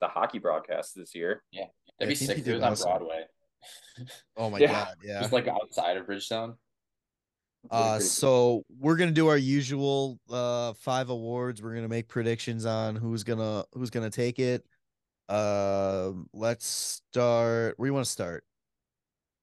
[0.00, 1.42] the hockey broadcast this year.
[1.50, 1.66] Yeah,
[1.98, 2.98] That'd Yeah, be I sick he if it did was on.
[2.98, 3.24] Broadway.
[4.36, 4.72] oh my Yeah.
[4.72, 5.20] god, yeah.
[5.20, 6.56] Just like outside of Bridgestone.
[7.70, 11.62] Uh, so we're gonna do our usual uh five awards.
[11.62, 14.64] We're gonna make predictions on who's gonna who's gonna take it.
[15.28, 17.78] Um, let's start.
[17.78, 18.44] Where you want to start?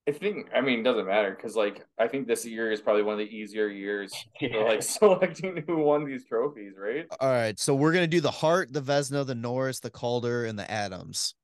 [0.08, 3.04] I think I mean it doesn't matter because like I think this year is probably
[3.04, 7.06] one of the easier years for like selecting who won these trophies, right?
[7.20, 10.58] All right, so we're gonna do the Hart, the Vezina, the Norris, the Calder, and
[10.58, 11.36] the Adams.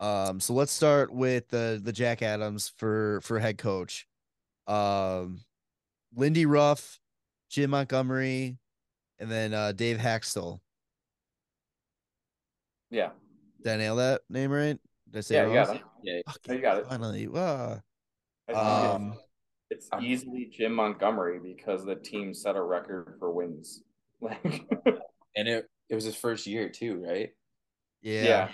[0.00, 4.06] Um, so let's start with the the Jack Adams for for head coach.
[4.66, 5.40] Um,
[6.18, 6.98] Lindy Ruff,
[7.48, 8.58] Jim Montgomery,
[9.20, 10.58] and then uh Dave Hakstol.
[12.90, 13.10] Yeah,
[13.62, 14.78] Did I nail that name right?
[15.10, 15.82] Did I say yeah, it you got it.
[16.02, 16.20] Yeah.
[16.26, 16.86] Fucking you got it.
[16.88, 17.28] Finally.
[17.36, 17.80] I
[18.46, 19.18] think Um,
[19.70, 23.82] it's, it's easily Jim Montgomery because the team set a record for wins.
[24.20, 24.64] Like,
[25.36, 27.30] And it it was his first year too, right?
[28.02, 28.22] yeah.
[28.24, 28.48] yeah,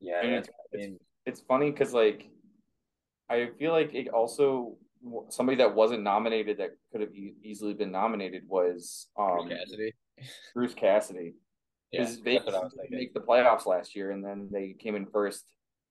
[0.00, 0.20] Yeah.
[0.22, 2.30] And that's- it's- it's funny because like
[3.28, 4.78] I feel like it also
[5.30, 9.92] somebody that wasn't nominated that could have e- easily been nominated was um Bruce Cassidy.
[10.54, 11.34] Bruce Cassidy.
[11.92, 14.48] Yeah, Because they that's what I was didn't make the playoffs last year, and then
[14.50, 15.44] they came in first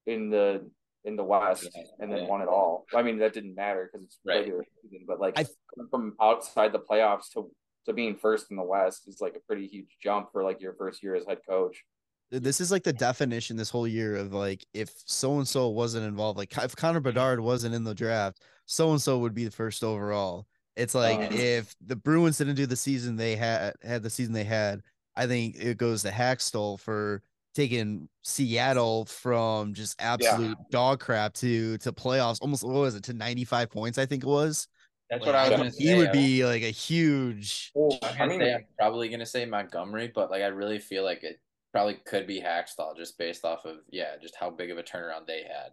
[0.05, 0.69] in the
[1.05, 2.27] in the West, Yeah, and then yeah.
[2.27, 2.85] won it all.
[2.93, 4.37] I mean, that didn't matter because it's Right.
[4.39, 5.45] regular season, but like I-
[5.91, 7.49] from outside the playoffs to
[7.85, 10.73] to being first in the West is like a pretty huge jump for like your
[10.73, 11.83] first year as head coach.
[12.31, 16.05] This is like the definition this whole year of like if so and so wasn't
[16.07, 19.51] involved, like if Connor Bedard wasn't in the draft, so and so would be the
[19.51, 20.47] first overall.
[20.75, 24.33] It's like Um, if the Bruins didn't do the season they had had the season
[24.33, 24.81] they had,
[25.15, 31.77] I think it goes to Hakstol for taking Seattle from just absolute dog crap to
[31.79, 32.39] to playoffs.
[32.41, 34.67] Almost what was it to 95 points, I think it was.
[35.09, 35.83] That's Like, what I was gonna say.
[35.85, 39.09] He would be like a huge Well, I, was I gonna mean, say, I'm probably
[39.09, 41.39] gonna say Montgomery, but like I really feel like it
[41.71, 45.27] probably could be Hakstol just based off of yeah, just how big of a turnaround
[45.27, 45.71] they had.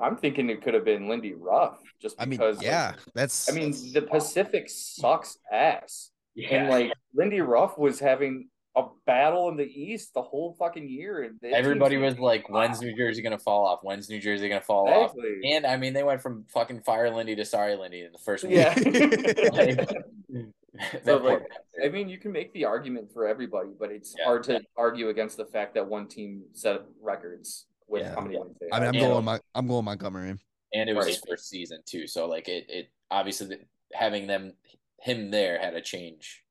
[0.00, 2.58] I'm thinking it could have been Lindy Ruff just I mean, because.
[2.58, 6.10] like, yeah, that's I mean, the Pacific sucks ass.
[6.50, 11.24] And like Lindy Ruff was having a battle in the East the whole fucking year.
[11.24, 12.52] And everybody was like, ah.
[12.52, 13.80] "When's New Jersey gonna fall off?
[13.82, 17.34] When's New Jersey gonna fall off?" And I mean, they went from fucking fire Lindy
[17.34, 18.54] to sorry Lindy in the first week.
[18.54, 18.74] Yeah.
[19.52, 19.88] Like,
[21.04, 21.42] So, like.
[21.84, 24.26] I mean, you can make the argument for everybody, but it's Yeah.
[24.26, 28.14] hard to argue against the fact that one team set records with Yeah.
[28.14, 28.40] how many I
[28.80, 29.00] mean, I'm Yeah.
[29.00, 30.30] going my I'm going Montgomery.
[30.74, 31.14] and it was Right.
[31.14, 32.06] his first season too.
[32.06, 33.56] So like it, it obviously
[33.92, 34.52] having them
[35.00, 36.44] him there had a change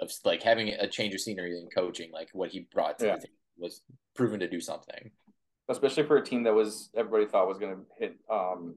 [0.00, 2.10] of like having a change of scenery in coaching.
[2.12, 3.16] Like what he brought to Yeah.
[3.16, 3.82] the team was
[4.14, 5.10] proven to do something.
[5.68, 8.16] especially for a team that was everybody thought was going to hit.
[8.30, 8.76] Um,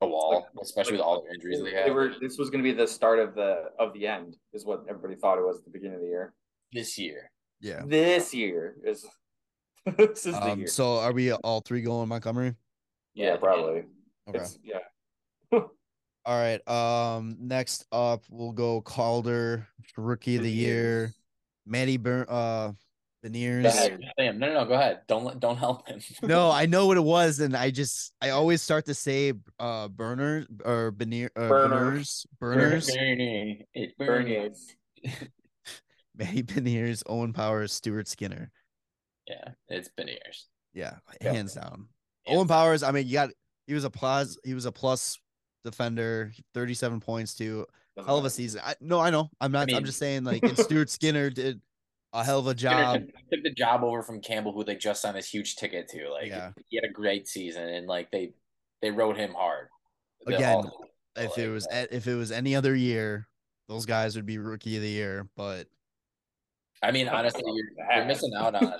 [0.00, 2.14] A wall, Like- especially with all the injuries they had they were.
[2.20, 5.14] This was going to be the start of the of the end, is what everybody
[5.16, 6.34] thought it was at the beginning of the year.
[6.72, 7.30] this year.
[7.60, 7.82] Yeah.
[7.86, 9.06] This year is
[9.96, 10.68] this is the Um, year.
[10.68, 12.54] so are we all three going Montgomery?
[13.14, 13.84] yeah, probably.
[14.28, 14.38] Okay.
[14.38, 14.80] It's yeah.
[15.52, 15.68] All
[16.26, 16.60] right.
[16.68, 21.12] Um, next up we'll go Calder, rookie of the year,
[21.66, 22.72] Manny Bur- uh
[23.24, 23.62] Beniers.
[23.62, 24.38] Go ahead, Sam.
[24.38, 24.64] No, no, no.
[24.66, 25.00] Go ahead.
[25.06, 26.00] Don't let- don't help him.
[26.22, 29.86] No, I know what it was, and I just I always start to say uh
[29.88, 32.90] burner or Benier uh, burners burners.
[32.92, 33.64] Bernie.
[33.72, 34.50] It's Bernie.
[36.16, 38.50] Matty Beniers, Owen Powers, Stuart Skinner.
[39.28, 40.46] Yeah, it's been years.
[40.74, 41.32] Yeah, Yeah.
[41.32, 41.88] hands down.
[42.26, 42.82] Hands Owen Powers.
[42.82, 43.30] I mean, you got
[43.66, 45.18] he was a plus he was a plus
[45.64, 47.66] defender, thirty seven points too.
[47.96, 48.60] Doesn't hell of a season.
[48.64, 49.30] I, no, I know.
[49.40, 49.62] I'm not.
[49.62, 51.60] I mean- am just saying, like, and Stuart Skinner did
[52.12, 53.00] a hell of a job.
[53.00, 56.10] took, took the job over from Campbell, who they just signed this huge ticket to.
[56.10, 56.52] Like Yeah.
[56.68, 58.32] he had a great season, and like they
[58.82, 59.68] they rode him hard.
[60.26, 60.84] The- Again, all-
[61.16, 63.26] If it was a- if it was any other year,
[63.68, 65.28] those guys would be rookie of the year.
[65.36, 65.66] But
[66.82, 68.74] I mean, honestly, you're, you're missing out on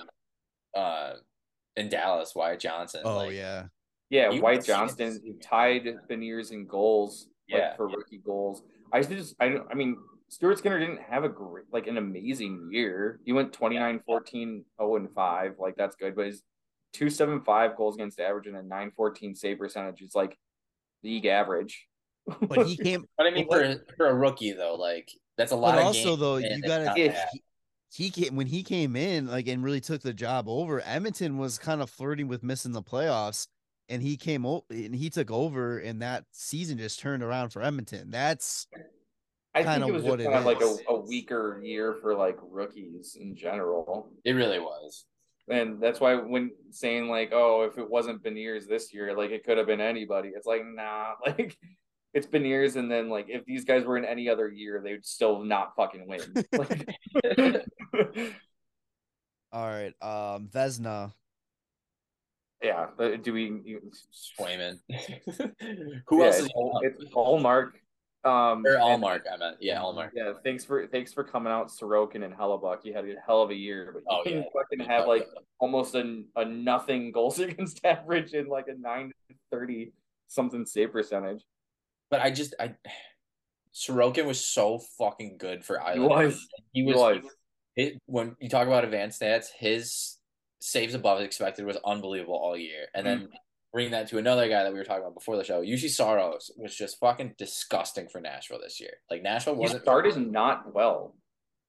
[0.77, 1.13] uh
[1.75, 3.01] in Dallas, Wyatt Johnston.
[3.05, 3.65] oh like, yeah,
[4.09, 4.65] Yeah, You White can.
[4.65, 7.75] Johnston he tied Beniers in goals, like Yeah.
[7.75, 8.63] for rookie goals.
[8.91, 9.97] I just, I, I mean,
[10.29, 13.19] Stuart Skinner didn't have a great, like an amazing year.
[13.25, 15.55] He went 29, 14, 0 and 5.
[15.59, 16.41] Like that's good, but his
[16.93, 20.37] 275 goals against average and a 914 save percentage is like
[21.03, 21.87] league average.
[22.41, 23.05] But he came.
[23.17, 25.75] But I mean, But for for a rookie though, like that's a lot.
[25.75, 26.93] But of also games, though, you gotta.
[26.99, 27.25] Yeah.
[27.89, 27.95] Bad.
[27.95, 30.81] He, he came when he came in, like, and really took the job over.
[30.85, 33.47] Edmonton was kind of flirting with missing the playoffs,
[33.89, 37.61] and he came over and he took over, and that season just turned around for
[37.61, 38.11] Edmonton.
[38.11, 38.67] That's
[39.53, 42.15] I think Kinda it was what it kind of like a, a weaker year for
[42.15, 44.11] like rookies in general.
[44.23, 45.05] It really was.
[45.49, 49.45] And that's why when saying like, oh, if it wasn't Beniers this year, like it
[49.45, 50.29] could have been anybody.
[50.35, 51.57] It's like, nah, like
[52.13, 55.05] it's Beniers, and then like if these guys were in any other year, they would
[55.05, 56.21] still not fucking win.
[56.53, 56.87] Like,
[59.51, 59.93] all right.
[60.01, 61.13] Um, Vezina.
[62.61, 63.61] yeah, but do we?
[63.63, 63.81] You,
[64.39, 64.79] Swayman.
[66.07, 67.71] Who yeah, else is it's, all- it's Ullmark.
[68.23, 69.21] Um, or and- Ullmark?
[69.31, 70.09] I meant yeah, Ullmark.
[70.13, 72.83] Yeah, thanks for thanks for coming out, Sorokin and Hellebuyck.
[72.83, 74.61] You had a hell of a year, but you Oh, didn't yeah.
[74.61, 75.25] fucking have like
[75.59, 79.11] almost a, a nothing goals against average and like a nine
[79.51, 79.93] thirty
[80.27, 81.41] something save percentage.
[82.09, 82.73] But I just I
[83.73, 86.47] Sorokin was so fucking good for He was.
[86.73, 87.23] He He was, was.
[87.77, 90.17] It, when you talk about advanced stats, his
[90.59, 92.87] saves above expected was unbelievable all year.
[92.93, 93.19] And mm-hmm.
[93.19, 93.29] then
[93.71, 95.61] bring that to another guy that we were talking about before the show.
[95.61, 98.93] Juuse Saros was just fucking disgusting for Nashville this year.
[99.09, 101.15] Like Nashville He wasn't started not well,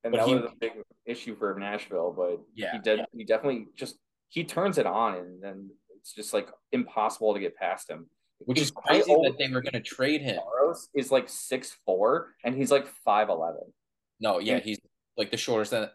[0.04, 0.72] and that he- was a big
[1.04, 2.14] issue for Nashville.
[2.16, 3.00] But Yeah, he did.
[3.14, 3.98] He definitely just
[4.28, 8.08] he turns it on, and then it's just like impossible to get past him.
[8.40, 10.36] which is crazy that they were gonna trade him.
[10.36, 13.72] Saros is like six four, and he's like five eleven,
[14.20, 14.78] No, yeah, he's
[15.18, 15.88] like the shortest uh,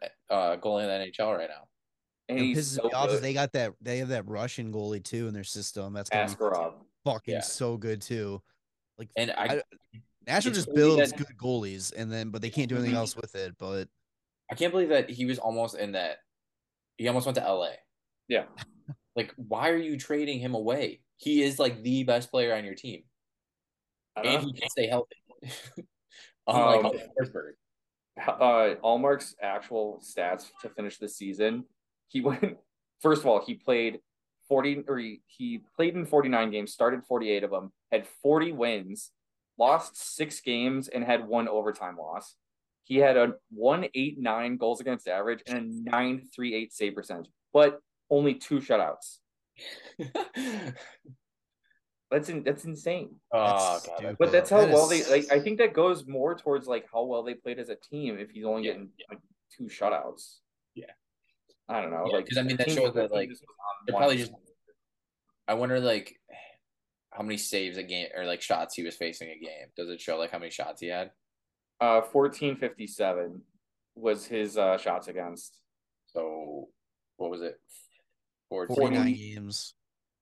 [0.58, 1.68] goalie in the NHL right now.
[2.30, 3.24] and It he's pisses so me off is good.
[3.24, 5.94] they got that they have that Russian goalie too in their system.
[5.94, 6.74] That's Askarov.
[7.06, 7.42] fucking Yeah.
[7.42, 8.42] so good too.
[9.00, 9.62] Like And I, I-
[10.28, 13.34] Nashville just builds that- good goalies, and then but they can't do anything else with
[13.36, 13.56] it.
[13.58, 13.88] But
[14.52, 16.18] I can't believe that he was almost in that.
[16.98, 17.72] He almost went to LA.
[18.28, 18.46] Yeah.
[19.16, 21.02] Like, why are you trading him away?
[21.18, 23.04] He is like the best player on your team,
[24.16, 24.40] and know.
[24.40, 25.16] he can stay healthy.
[26.48, 27.52] Unlike Um, Forsberg.
[28.18, 31.66] Uh Ullmark's actual stats to finish the season,
[32.08, 32.58] he went
[33.02, 34.00] first of all, he played
[34.48, 39.12] 40 or he, he played in 49 games, started 48 of them, had 40 wins,
[39.58, 42.36] lost six games, and had one overtime loss.
[42.84, 48.60] He had a 189 goals against average and a 938 save percentage, but only two
[48.60, 49.20] shutouts.
[52.14, 53.16] That's in, that's insane.
[53.32, 54.16] oh That's god.
[54.20, 55.32] But that's how That well is- they like.
[55.32, 58.18] I think that goes more towards like how well they played as a team.
[58.20, 59.20] If he's only Yeah, getting like
[59.56, 60.38] two shutouts,
[60.76, 60.86] Yeah.
[61.68, 62.06] I don't know.
[62.08, 63.44] Yeah, like 'cause, I mean, that shows that, like, just
[63.88, 64.32] they're probably just-
[65.48, 66.20] I wonder like
[67.12, 69.68] how many saves a game or like shots he was facing a game.
[69.76, 71.12] Does it show like how many shots he had?
[71.82, 73.42] uh fourteen fifty seven
[73.96, 75.58] was his uh shots against.
[76.08, 76.70] So
[77.18, 77.60] what was it?
[78.50, 79.16] 14, forty nine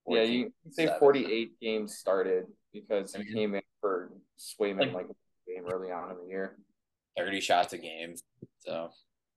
[0.05, 0.19] 40.
[0.21, 0.29] games.
[0.29, 3.61] yeah, you can say 14, forty eight games started because I he mean, came in
[3.79, 5.15] for Swayman like- like,
[5.47, 6.57] game early on in the year.
[7.17, 8.15] 30 shots a game.
[8.59, 8.89] So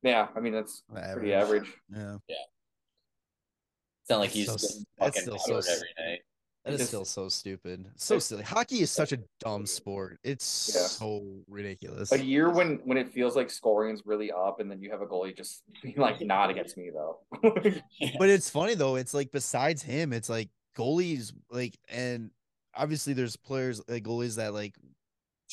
[0.03, 1.73] Yeah, I mean that's pretty average.
[1.91, 6.21] Yeah, it's not like That's he's so getting s- fucking still so every night.
[6.65, 7.91] That is It's- still so stupid.
[7.97, 8.43] So silly.
[8.43, 10.19] Hockey is such a dumb sport.
[10.25, 10.87] It's Yeah.
[10.87, 12.11] so ridiculous.
[12.13, 15.07] A year when when it feels like scoring's really up, and then you have a
[15.07, 17.21] goalie just being like, "Not against me, though."
[18.19, 18.97] But it's funny though.
[18.97, 22.31] It's like besides him, it's like goalies like and
[22.75, 24.75] obviously there's players like goalies that like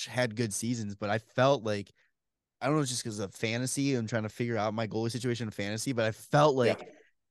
[0.08, 1.92] had good seasons, but I felt like
[2.62, 3.96] I don't know, just because of fantasy.
[3.96, 6.76] I'm trying to figure out my goalie situation in fantasy, but I felt Yeah.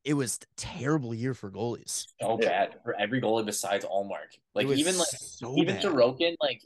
[0.05, 2.07] Like it was a terrible year for goalies.
[2.21, 2.49] so Yeah.
[2.49, 4.39] bad for every goalie besides Ullmark.
[4.55, 5.85] Like It was even like so even bad.
[5.85, 6.63] Sorokin, like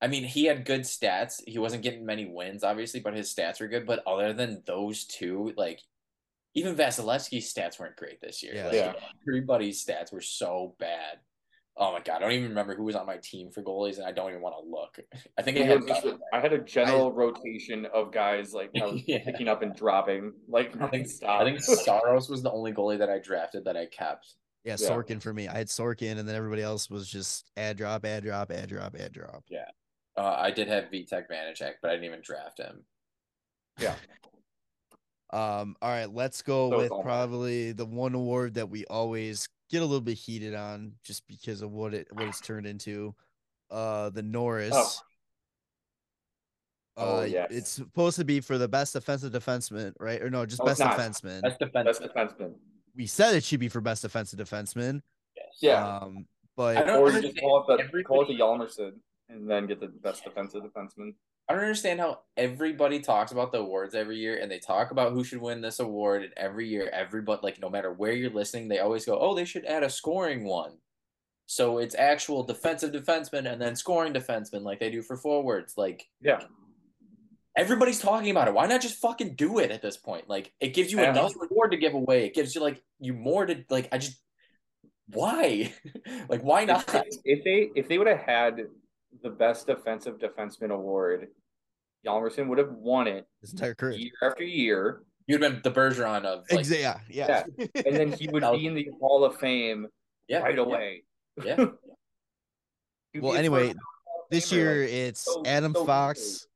[0.00, 1.40] I mean, he had good stats.
[1.46, 3.86] He wasn't getting many wins, obviously, but his stats were good.
[3.86, 5.80] But other than those two, like
[6.54, 8.54] even Vasilevsky's stats weren't great this year.
[8.54, 8.64] Yeah.
[8.66, 8.94] Like Yeah.
[9.28, 11.18] everybody's stats were so bad.
[11.76, 14.06] Oh my god, I don't even remember who was on my team for goalies, and
[14.06, 14.98] I don't even want to look.
[15.38, 18.86] I think I had just a- I had a general rotation of guys like I
[18.86, 19.24] was Yeah.
[19.24, 21.40] picking up and dropping like I think nonstop.
[21.40, 24.34] I think Saros was the only goalie that I drafted that I kept.
[24.64, 24.90] Yeah, Yeah.
[24.90, 25.48] Sorokin for me.
[25.48, 28.94] I had Sorokin, and then everybody else was just ad drop, ad drop, ad drop,
[28.98, 29.42] ad drop.
[30.14, 32.84] Uh, I did have Vitek Vanecek, but I didn't even draft him.
[33.80, 33.94] Yeah.
[35.32, 39.82] Um, all right, let's go So with probably the one award that we always get
[39.82, 43.14] a little bit heated on just because of what it what it's turned into.
[43.70, 45.02] Uh the Norris.
[46.94, 47.48] Oh, uh, yes.
[47.50, 50.20] it's supposed to be for the best defensive defenseman, right?
[50.20, 50.98] Or no, just No, best not.
[50.98, 51.40] defenseman.
[51.40, 51.98] That's defense.
[51.98, 52.52] That's defenseman.
[52.94, 55.00] we said it should be for best defensive defenseman.
[55.34, 55.46] Yes.
[55.60, 55.96] Yeah.
[55.98, 58.92] Um, I but don't or you just call it the call it the Hjalmarsson
[59.30, 61.14] and then get the best defensive defenseman.
[61.48, 65.12] I don't understand how everybody talks about the awards every year and they talk about
[65.12, 68.68] who should win this award and every year everybody like no matter where you're listening
[68.68, 70.78] they always go oh they should add a scoring one.
[71.46, 76.08] So it's actual defensive defenseman and then scoring defenseman like they do for forwards like
[76.22, 76.40] Yeah.
[77.56, 78.54] everybody's talking about it.
[78.54, 80.28] Why not just fucking do it at this point?
[80.28, 81.10] Like it gives you Yeah.
[81.10, 82.24] another award to give away.
[82.24, 84.18] It gives you like you more to like I just
[85.08, 85.74] why?
[86.28, 86.88] Like why not?
[87.24, 88.60] If they if they would have had
[89.22, 91.28] the best defensive defenseman award,
[92.06, 93.98] Hjalmarsson would have won it his entire career.
[93.98, 97.44] year after year, you'd been the Bergeron of like Exa- yeah, yeah.
[97.86, 99.86] and then he would be in the Hall of Fame
[100.28, 101.02] yeah right yeah, away.
[101.44, 101.56] yeah.
[103.12, 106.46] He'd Well, anyway, first Hall of this year like, it's so- Adam so Fox,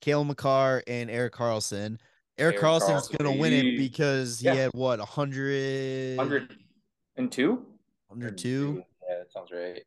[0.00, 1.98] Cale Makar, and Erik Karlsson.
[2.38, 3.76] Eric, Erik Karlsson's Karlsson, gonna win it baby.
[3.78, 4.54] because he Yeah.
[4.54, 7.66] had what 100, 102.
[8.08, 8.84] 102?
[9.08, 9.82] yeah that sounds right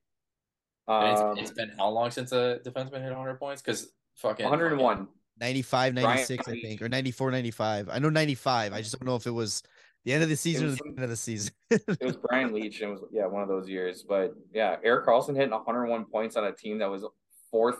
[0.88, 3.61] Um, it's, it's been how long since a defenseman hit 100 points?
[3.61, 5.07] Because fucking 101.
[5.39, 7.89] 95, Brian 96, I think, or 94, 95.
[7.89, 8.73] I know 95.
[8.73, 9.63] I just don't know if it was
[10.05, 11.53] the end of the season or the end of the season.
[11.71, 14.03] It was Brian Leetch, and it was yeah one of those years.
[14.07, 17.03] But yeah, Erik Karlsson hitting 101 points on a team that was
[17.49, 17.79] fourth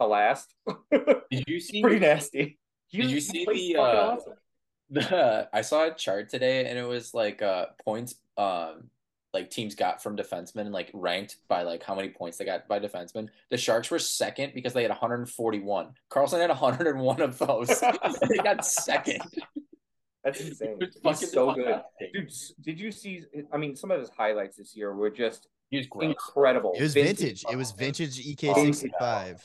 [0.00, 0.54] to last.
[1.30, 2.58] did you see Pretty nasty.
[2.88, 4.32] He Did you see the, uh, awesome.
[4.90, 8.90] the I saw a chart today and it was like uh points um
[9.34, 12.78] like teams got from defensemen like ranked by like how many points they got by
[12.78, 13.28] defensemen.
[13.50, 15.88] The Sharks were second because they had 141.
[16.10, 17.68] Karlsson had 101 of those.
[18.28, 19.20] they got second.
[20.22, 20.78] That's insane.
[20.80, 21.82] He's fucking so good.
[22.14, 22.32] Dude,
[22.62, 23.24] did you see?
[23.52, 26.72] I mean, some of his highlights this year were just He's incredible.
[26.76, 27.44] It was vintage.
[27.50, 29.40] It was vintage E EK65.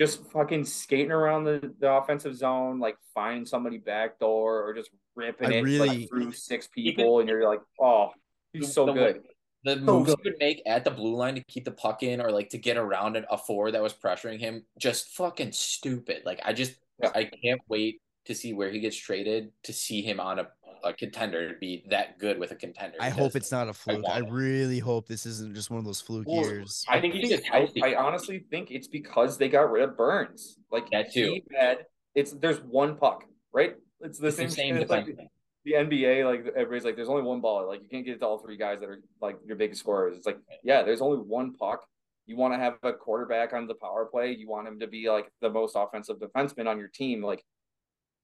[0.00, 5.52] Just fucking skating around the, the offensive zone, like finding somebody backdoor or just ripping
[5.52, 8.10] I it really- like, through six people, and you're like, oh,
[8.54, 9.16] he's so The good.
[9.16, 9.22] way-
[9.64, 10.24] The So moves he good.
[10.24, 12.76] would make at the blue line to keep the puck in or like to get
[12.76, 16.22] around an- a four that was pressuring him, just fucking stupid.
[16.26, 17.10] Like I just Yeah.
[17.14, 20.48] I can't wait to see where he gets traded to see him on a,
[20.82, 22.98] a contender to be that good with a contender.
[23.00, 24.04] I hope it's not a fluke.
[24.06, 24.32] I want it.
[24.32, 26.84] really hope this isn't just one of those fluke Well, years.
[26.88, 27.82] I think he's just I, healthy.
[27.82, 30.58] I honestly think it's because they got rid of Burns.
[30.70, 31.40] Like That too.
[31.48, 33.74] he had it's there's one puck, right?
[34.00, 35.28] It's the it's same, the same it's like defenseman.
[35.64, 36.24] The NBA.
[36.24, 37.66] Like everybody's like, there's only one ball.
[37.66, 40.16] Like you can't get it to all three guys that are like your biggest scorers.
[40.16, 41.86] It's like, yeah, there's only one puck.
[42.26, 44.32] You want to have a quarterback on the power play.
[44.32, 47.22] You want him to be like the most offensive defenseman on your team.
[47.22, 47.44] Like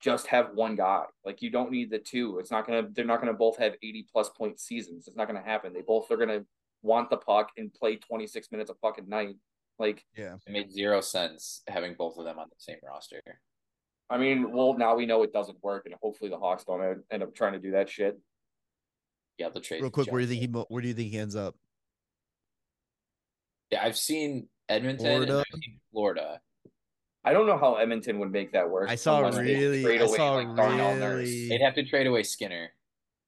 [0.00, 1.04] just have one guy.
[1.24, 2.38] Like you don't need the two.
[2.38, 2.88] It's not gonna.
[2.92, 5.06] They're not gonna both have 80 plus point seasons.
[5.06, 5.72] It's not gonna happen.
[5.72, 6.44] They both are gonna
[6.82, 9.36] want the puck and play 26 minutes a fucking night.
[9.78, 10.36] Like Yeah.
[10.46, 13.22] It made zero sense having both of them on the same roster.
[14.10, 17.04] I mean, well, now we know it doesn't work, and hopefully the Hawks don't end-
[17.12, 18.18] end up trying to do that shit.
[19.38, 19.80] Yeah, the trade.
[19.82, 21.54] Real quick, where do you think he where do you think he ends up?
[23.70, 25.38] Yeah, I've seen Edmonton and Florida?
[25.54, 26.40] I've seen Florida.
[27.22, 28.88] I don't know how Edmonton would make that work.
[28.90, 31.28] I saw unless they really trade I away, saw like, Darnell Nurse.
[31.28, 32.70] really They'd have to trade away Skinner.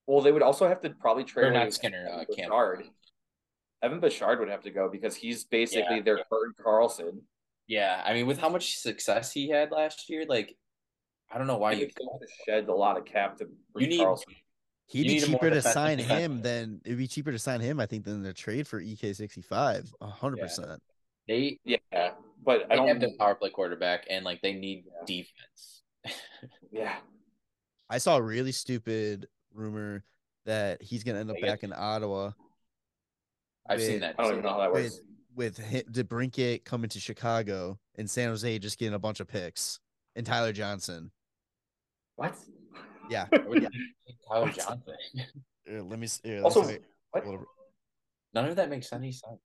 [0.07, 2.57] Well, they would also have to probably trade Or away not Skinner, uh, Evan Campbell.
[2.57, 2.85] Bouchard.
[3.83, 6.03] Evan Bouchard would have to go because he's basically Yeah.
[6.03, 7.21] their current Karlsson.
[7.67, 10.57] Yeah, I mean, with how much success he had last year, like,
[11.33, 11.87] I don't know why you.
[11.87, 14.25] think have to shed a lot of cap to bring need- Karlsson.
[14.89, 16.19] He'd You be need cheaper to sign defenseman.
[16.19, 18.95] him than it'd be cheaper to sign him, I think, than the trade for E
[18.95, 19.91] EK65.
[20.03, 20.83] hundred percent.
[21.27, 21.79] They Yeah,
[22.45, 22.89] but I they have don't.
[22.89, 25.05] have the power play quarterback, and like they need Yeah.
[25.07, 25.83] defense.
[26.71, 26.97] Yeah,
[27.89, 30.05] I saw a really stupid rumor
[30.45, 32.33] that he's gonna end up back in Ottawa
[33.69, 34.17] I've seen that.
[34.19, 35.01] I don't even know how that with works.
[35.35, 39.79] with hi- DeBrincat coming to Chicago and San Jose just getting a bunch of picks
[40.17, 41.13] and Tyler Johnson.
[42.23, 42.37] What?
[43.11, 43.27] Yeah.
[44.29, 44.55] Tyler What?
[44.55, 44.95] Johnson.
[45.67, 46.05] Here, let me.
[46.05, 46.79] s- Here, Also, let's
[47.11, 47.25] what?
[47.25, 47.41] Hold.
[48.35, 49.41] None of that makes any sense.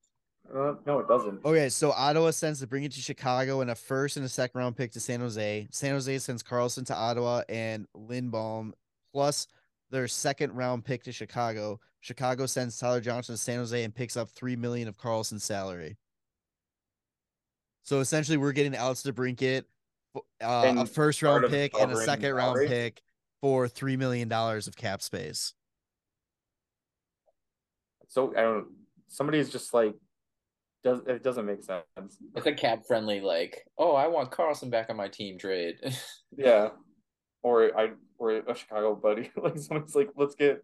[0.56, 1.44] Uh, no, it doesn't.
[1.44, 4.92] Okay, so Ottawa sends DeBrincat to Chicago and a first and a second round pick
[4.92, 5.68] to San Jose.
[5.72, 8.72] San Jose sends Karlsson to Ottawa and Lindbaum
[9.12, 9.48] plus
[9.90, 11.80] their second round pick to Chicago.
[12.00, 15.98] Chicago sends Tyler Johnson to San Jose and picks up three million of Karlsson's salary.
[17.84, 19.64] So essentially, we're getting Alex DeBrincat,
[20.16, 22.68] uh, a first round pick and a covering second round salary?
[22.68, 23.02] pick
[23.42, 25.54] for three million dollars of cap space.
[28.08, 28.68] So I don't.
[29.10, 29.94] Somebody's just like,
[30.84, 31.84] does it doesn't make sense?
[32.36, 35.76] It's a cap friendly, like, oh, I want Karlsson back on my team trade.
[36.38, 36.70] Yeah,
[37.42, 40.62] or I or a Chicago buddy like someone's like, let's get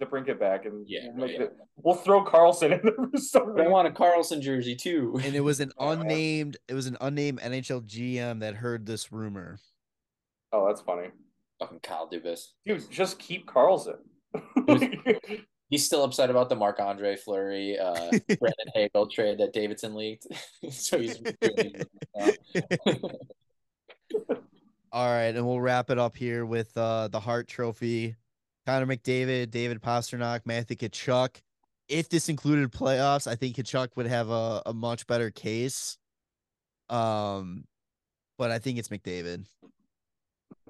[0.00, 1.48] the bring it back and Yeah, we'll, make right.
[1.48, 5.18] it, we'll throw Karlsson in there for some I want a Karlsson jersey too.
[5.24, 9.58] And it was an unnamed, it was an unnamed NHL GM that heard this rumor.
[10.52, 11.08] Oh, that's funny,
[11.58, 12.48] Fucking Kyle Dubas.
[12.64, 12.90] dude.
[12.90, 13.98] Just keep Karlsson.
[15.68, 17.94] He's still upset about the Marc Andre Fleury, uh,
[18.38, 20.26] Brandon Hagel trade that Davidson leaked.
[20.70, 21.18] so he's.
[24.90, 28.16] All right, and we'll wrap it up here with uh the Hart Trophy.
[28.68, 31.40] Connor McDavid, David Pastrnak, Matthew Tkachuk.
[31.88, 35.96] If this included playoffs, I think Tkachuk would have a, a much better case.
[36.90, 37.64] Um,
[38.36, 39.46] but I think it's McDavid.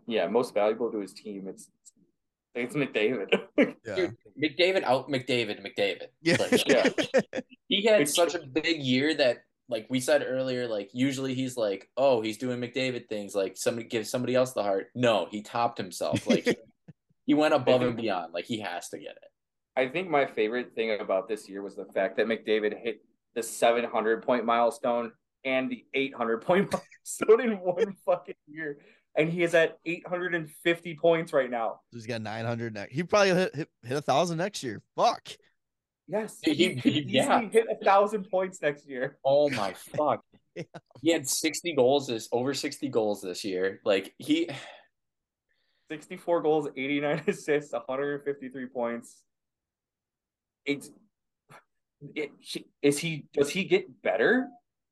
[0.07, 1.49] Yeah, most valuable to his team.
[1.49, 1.71] It's
[2.55, 3.35] it's McDavid.
[3.85, 6.07] Yeah, Dude, McDavid out McDavid McDavid.
[6.23, 6.89] yeah, Like, Yeah.
[7.67, 9.39] he had It's such a big year that
[9.69, 13.89] like we said earlier, like usually he's like, oh, he's doing McDavid things, like somebody
[13.89, 14.91] gives somebody else the Hart.
[14.95, 16.25] No, he topped himself.
[16.29, 16.47] Like
[17.29, 18.33] he, he went above and beyond.
[18.33, 19.29] Like he has to get it.
[19.77, 23.01] I think my favorite thing about this year was the fact that McDavid hit
[23.35, 25.13] the 700 point milestone
[25.45, 26.73] and the 800 point
[27.07, 28.79] milestone in one fucking year.
[29.17, 31.81] And he is at 850 points right now.
[31.93, 32.95] He's got 900 next.
[32.95, 34.81] He probably hit, hit, hit a thousand next year.
[34.97, 35.29] Fuck.
[36.09, 36.39] Yes.
[36.43, 37.41] He- He he- yeah.
[37.49, 39.19] hit a thousand points next year.
[39.25, 40.25] Oh my fuck.
[40.57, 40.63] Yeah.
[41.03, 43.81] He had 60 goals this over 60 goals this year.
[43.85, 44.49] Like he
[45.91, 49.23] 64 goals, 89 assists, 153 points.
[50.65, 50.91] It's
[52.15, 52.31] it,
[52.83, 54.49] is he does he get better?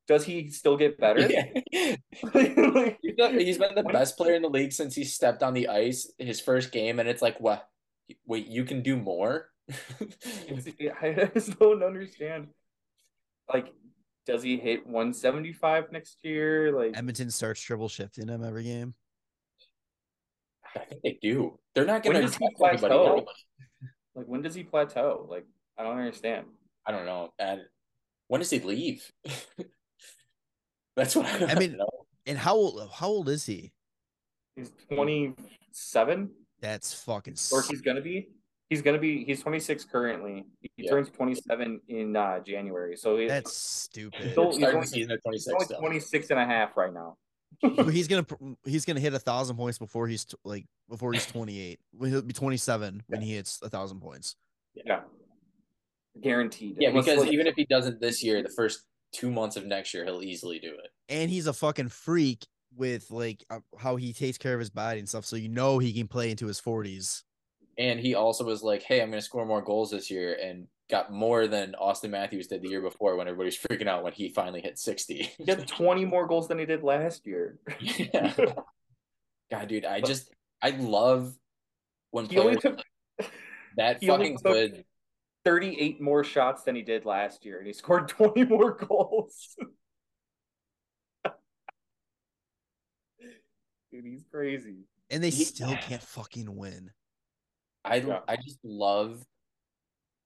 [0.07, 1.21] Does he still get better?
[1.21, 5.43] Like, He's the- he's been the When- best player in the league since he stepped
[5.43, 7.67] on the ice his first game, and it's like, what?
[8.25, 9.49] Wait, you can do more?
[9.69, 12.47] I just don't understand.
[13.53, 13.73] Like,
[14.25, 16.71] does he hit 175 next year?
[16.71, 18.93] Like, Edmonton starts triple shifting him every game.
[20.81, 21.57] I think they do.
[21.75, 23.25] They're not gonna does he anybody plateau?
[24.15, 25.27] like when does he plateau?
[25.29, 25.45] Like,
[25.77, 26.45] I don't understand.
[26.85, 27.29] I don't know.
[27.39, 27.61] And
[28.27, 29.11] when does he leave?
[30.95, 31.89] That's what I, I mean- know.
[32.25, 32.89] And how old?
[32.93, 33.71] How old is he?
[34.57, 37.35] He's 27, That's fucking.
[37.53, 38.27] or s- he's gonna be.
[38.69, 39.23] He's gonna be.
[39.23, 40.43] He's 26 currently.
[40.59, 40.89] He Yeah.
[40.91, 42.97] turns 27 in uh, January.
[42.97, 44.31] So he, That's stupid.
[44.31, 47.15] Still- They're only- the season at he's only 26 and a half right now.
[47.61, 48.25] But he's gonna
[48.65, 51.79] he's gonna hit a thousand points before he's t- like before he's 28.
[51.99, 54.35] He'll be 27 when he hits a thousand points.
[54.75, 55.01] Yeah,
[56.21, 56.77] guaranteed.
[56.79, 59.93] Yeah, because like, even if he doesn't this year, the first two months of next
[59.93, 60.91] year, he'll easily do it.
[61.09, 62.45] And he's a fucking freak
[62.75, 65.25] with like uh, how he takes care of his body and stuff.
[65.25, 67.23] So you know he can play into his 40s.
[67.79, 70.67] And he also was like, "Hey, I'm going to score more goals this year," and
[70.89, 74.13] got more than Auston Matthews did the year before when everybody was freaking out when
[74.13, 75.31] he finally hit 60.
[75.37, 77.59] he got 20 more goals than he did last year.
[77.79, 78.33] yeah.
[79.51, 80.31] God, dude, I just
[80.61, 81.33] I love
[82.11, 82.77] when He only players
[83.17, 83.29] took
[83.77, 84.85] that he only fucking took- good.
[85.45, 89.55] 38 more shots than he did last year, and he scored 20 more goals.
[93.91, 94.79] Dude, he's crazy.
[95.09, 96.91] And they He- still can't fucking win.
[97.85, 98.19] I Yeah.
[98.27, 99.23] I just love.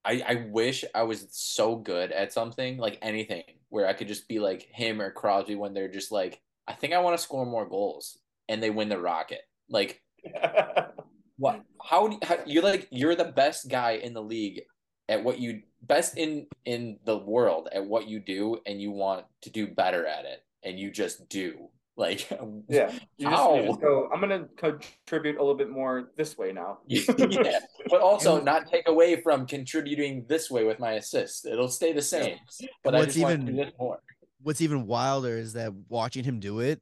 [0.04, 4.28] I I wish I was so good at something like anything where I could just
[4.28, 7.46] be like him or Crosby when they're just like, I think I want to score
[7.46, 9.42] more goals, and they win the Rocket.
[9.68, 10.02] Like
[11.38, 11.62] what?
[11.82, 14.62] How, do you, how you're like you're the best guy in the league
[15.08, 19.26] at what you best in in the world at what you do, and you want
[19.42, 21.68] to do better at it, and you just do.
[21.96, 22.38] Like yeah.
[22.68, 23.62] You just, you How?
[23.62, 26.78] just go, I'm going to contribute a little bit more this way now.
[26.86, 31.46] yeah, but also not take away from contributing this way with my assist.
[31.46, 32.38] It'll stay the same.
[32.82, 33.98] But I what's just want to do this more.
[34.42, 36.80] What's even wilder is that watching him do it,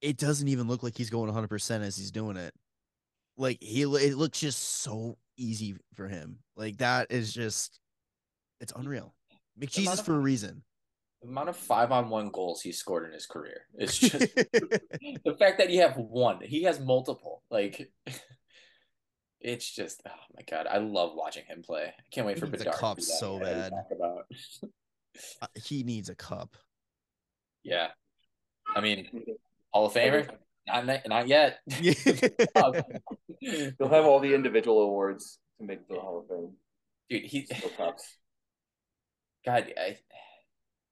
[0.00, 2.52] it doesn't even look like he's going 100% as he's doing it.
[3.36, 6.38] Like he it looks just so easy for him.
[6.56, 7.78] Like that is just
[8.60, 9.14] it's unreal.
[9.60, 10.62] amount McJesus for a reason.
[11.26, 15.36] The amount of five on one goals he's scored in his career is just the
[15.36, 16.40] fact that you have one.
[16.40, 17.42] He has multiple.
[17.50, 17.90] Like
[19.40, 21.86] it's just oh my god, I love watching him play.
[21.86, 22.74] I can't wait He for needs a Bedard.
[22.74, 23.72] to cup so bad.
[23.72, 24.24] talk About.
[25.40, 26.56] Uh, he needs a cup.
[27.64, 27.88] Yeah,
[28.74, 29.08] I mean
[29.72, 30.28] Hall of Famer.
[30.68, 31.58] Not not yet.
[31.80, 31.94] Yeah.
[33.40, 36.52] You'll have all the individual awards to make the Hall of Fame.
[37.08, 38.16] Dude, he Still cups.
[39.46, 39.96] God, I,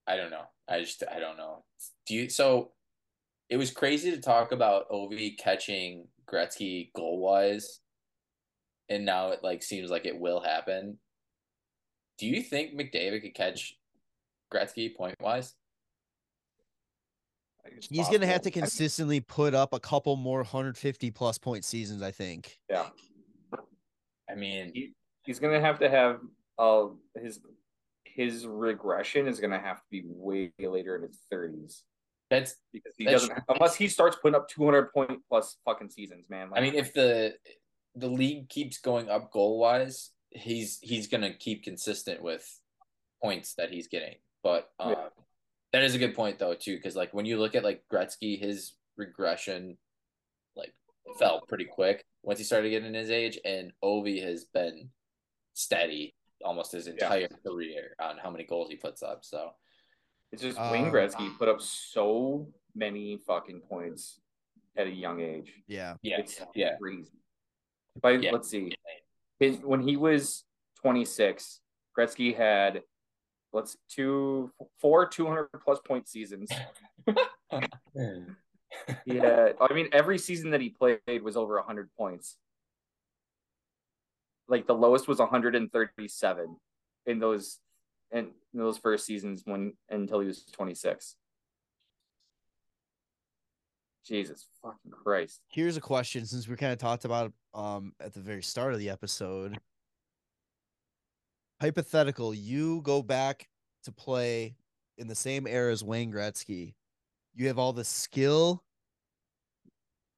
[0.07, 0.45] I don't know.
[0.69, 1.65] I just, I don't know.
[2.07, 2.29] Do you?
[2.29, 2.73] So,
[3.49, 7.81] it was crazy to talk about Ovi catching Gretzky goal wise,
[8.89, 10.99] and now it like seems like it will happen.
[12.19, 13.75] Do you think McDavid could catch
[14.53, 15.55] Gretzky point wise?
[17.67, 21.65] I think He's gonna have to consistently put up a couple more 150 plus point
[21.65, 22.59] seasons, I think.
[22.71, 22.89] Yeah.
[24.31, 24.93] I mean, He-
[25.25, 26.21] He's gonna have to have
[26.59, 26.89] uh
[27.21, 27.41] his
[28.15, 31.83] his regression is gonna have to be way later in his thirties
[32.31, 32.57] that's.
[32.73, 36.25] because he That's- doesn't unless he starts putting up two hundred point plus fucking seasons,
[36.31, 36.51] man.
[36.55, 37.35] I mean, if the
[37.95, 42.45] the league keeps going up goal wise, he's he's gonna keep consistent with
[43.23, 44.17] points that he's getting.
[44.43, 45.09] But um, Yeah.
[45.73, 48.39] that is a good point though too, because like when you look at like Gretzky,
[48.39, 49.77] his regression
[50.57, 50.75] like
[51.19, 54.91] fell pretty quick once he started getting his age, and Ovi has been
[55.53, 59.25] steady almost his entire career on how many goals he puts up.
[59.25, 59.51] So
[60.33, 64.21] It's just Uh, Wayne Gretzky put up so many fucking points
[64.77, 65.53] at a young age.
[65.69, 65.97] Yeah.
[66.03, 67.13] yeah, It's yeah, crazy.
[68.01, 68.33] By Yeah.
[68.33, 68.75] let's see,
[69.39, 70.45] his when he was
[70.83, 71.61] 26,
[71.97, 72.83] Gretzky had
[73.53, 74.51] let's two
[74.81, 76.51] four 200 plus point seasons.
[79.07, 82.37] Yeah, I mean every season that he played was over 100 points.
[84.49, 86.57] Like the lowest was 137
[87.07, 87.59] in those
[88.13, 91.17] in those first seasons when until he was 26.
[94.07, 95.41] Jesus fucking Christ.
[95.49, 98.79] Here's a question since we kind of talked about um at the very start of
[98.79, 99.59] the episode.
[101.61, 103.49] Hypothetical, you go back
[103.85, 104.57] to play
[104.99, 106.75] in the same era as Wayne Gretzky.
[107.35, 108.63] You have all the skill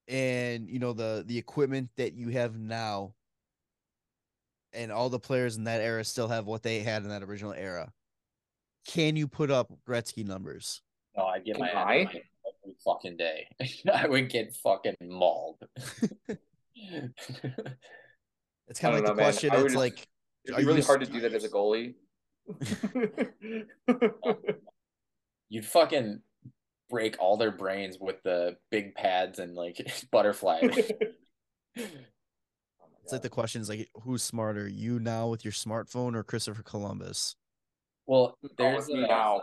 [0.09, 3.15] and you know the the equipment that you have now.
[4.77, 7.53] And all the players in that era still have what they had in that original
[7.55, 7.91] era.
[8.87, 10.83] Can you put up Gretzky numbers?
[11.17, 11.99] no, I get my Can ass I?
[12.13, 12.23] beat
[12.63, 13.49] every fucking day.
[13.93, 15.59] I would get fucking mauled.
[18.69, 19.33] It's kind of like don't the man.
[19.33, 19.51] question.
[19.55, 20.07] It's just- like
[20.45, 21.95] It'd be really hard to do that as a goalie.
[25.49, 26.21] You'd fucking
[26.91, 30.91] break all their brains with the big pads and like butterflies.
[33.07, 36.65] It's like the question is like, who's smarter, you now with your smartphone or Christopher
[36.65, 37.37] Columbus?
[38.05, 39.43] well, There's there's a, now.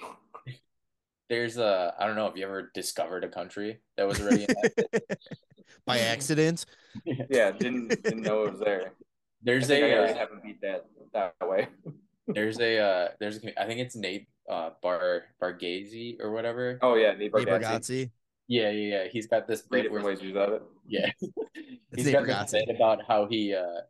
[1.28, 5.00] there's a I don't know if you ever discovered a country that was already in
[5.86, 6.64] By accident?
[7.04, 8.94] Yeah, didn't didn't know it was there.
[9.42, 11.68] There's think I a always uh, haven't beat that that way.
[12.28, 16.78] there's a uh there's a, I think it's Nate uh Bar Bargazy or whatever.
[16.80, 17.60] Oh yeah, Nate Nate Bargatze.
[17.60, 18.10] Bargatze?
[18.48, 19.08] Yeah, yeah, yeah.
[19.08, 20.62] He's got this Three bit where different ways to use that.
[20.86, 21.10] Yeah.
[21.20, 21.32] It's
[21.96, 23.80] he's Nate got this bit about how he uh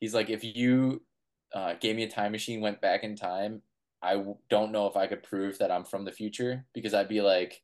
[0.00, 1.02] he's like if you
[1.54, 3.62] uh gave me a time machine went back in time,
[4.02, 7.08] I w- don't know if I could prove that I'm from the future because I'd
[7.08, 7.62] be like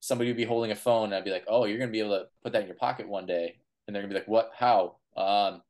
[0.00, 2.00] somebody would be holding a phone and I'd be like, "Oh, you're going to be
[2.00, 4.28] able to put that in your pocket one day." And they're going to be like,
[4.28, 4.50] "What?
[4.54, 5.62] How?" Um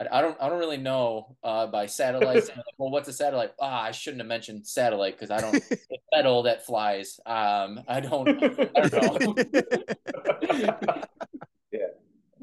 [0.00, 2.48] I, I don't I don't really know uh by satellites.
[2.48, 3.52] Like, well, what's a satellite?
[3.60, 5.54] Ah, I shouldn't have mentioned satellite because I don't
[5.90, 7.20] it's metal that flies.
[7.26, 8.28] Um I don't
[8.76, 9.36] I don't know.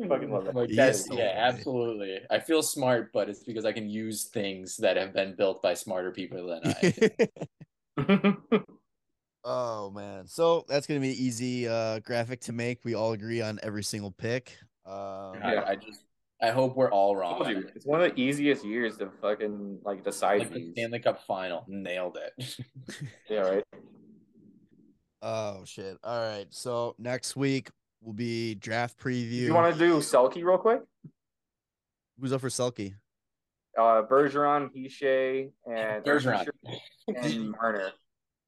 [0.07, 0.55] Fucking love that.
[0.55, 2.19] Like He that's is so yeah, absolutely.
[2.29, 5.73] I feel smart, but it's because I can use things that have been built by
[5.73, 6.93] smarter people than I.
[9.43, 10.27] oh man.
[10.27, 12.85] So that's gonna be an easy uh graphic to make.
[12.85, 14.55] We all agree on every single pick.
[14.85, 15.63] Um I, Yeah.
[15.65, 16.01] I just
[16.41, 17.49] I hope we're all wrong.
[17.49, 20.71] You, it's one of the easiest years to fucking like decide Like the.
[20.73, 22.55] Stanley Cup final, nailed it.
[23.29, 23.63] Yeah, right.
[25.21, 25.97] Oh shit.
[26.03, 26.45] All right.
[26.51, 27.69] So next week
[28.03, 29.31] will be draft preview.
[29.31, 30.81] You want to do Selke real quick?
[32.19, 32.93] Who's up for Selke?
[33.77, 36.47] Uh, Bergeron, Hischier, and Bergeron.
[37.15, 37.91] and Marner.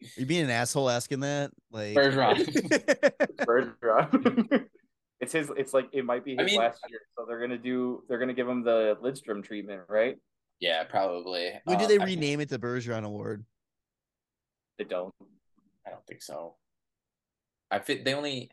[0.02, 1.52] Are you being an asshole asking that?
[1.72, 2.46] Like Bergeron.
[3.82, 4.66] Bergeron.
[5.20, 5.52] It's his.
[5.58, 8.04] It's like it might be I his mean- last year, so they're gonna do.
[8.08, 10.18] They're gonna give him the Lidstrom treatment, right?
[10.62, 11.54] yeah, probably.
[11.64, 13.46] when do they I- rename it the Bergeron Award?
[14.78, 15.14] They don't.
[15.86, 16.56] I don't think so.
[17.72, 18.50] I fit they only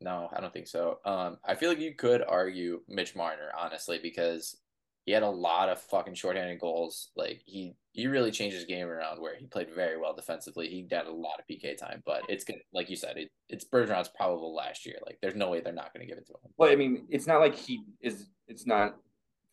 [0.00, 0.98] no, I don't think so.
[1.04, 4.56] Um I feel like you could argue Mitch Marner, honestly, because
[5.04, 7.10] he had a lot of fucking shorthanded goals.
[7.16, 10.68] Like he he really changed his game around where he played very well defensively.
[10.68, 13.64] He got a lot of PK time, but it's good like you said, it, it's
[13.64, 14.96] Bergeron's probable last year.
[15.04, 16.52] Like there's no way they're not gonna give it to him.
[16.56, 18.26] Well, I mean, it's not like he is.
[18.46, 18.96] It's not.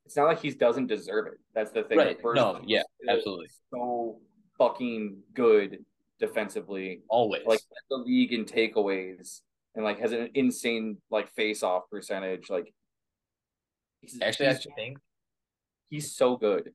[0.05, 1.39] It's not like he doesn't deserve it.
[1.53, 1.97] That's the thing.
[1.97, 2.17] Right.
[2.23, 3.47] No, yeah, absolutely.
[3.71, 4.19] So
[4.57, 5.85] fucking good
[6.19, 7.01] defensively.
[7.09, 7.43] Always.
[7.45, 9.41] like the league in takeaways
[9.75, 12.49] and like has an insane like face off percentage.
[12.49, 12.73] Like
[14.01, 14.97] he's, actually I he's, think
[15.89, 16.73] he's so good.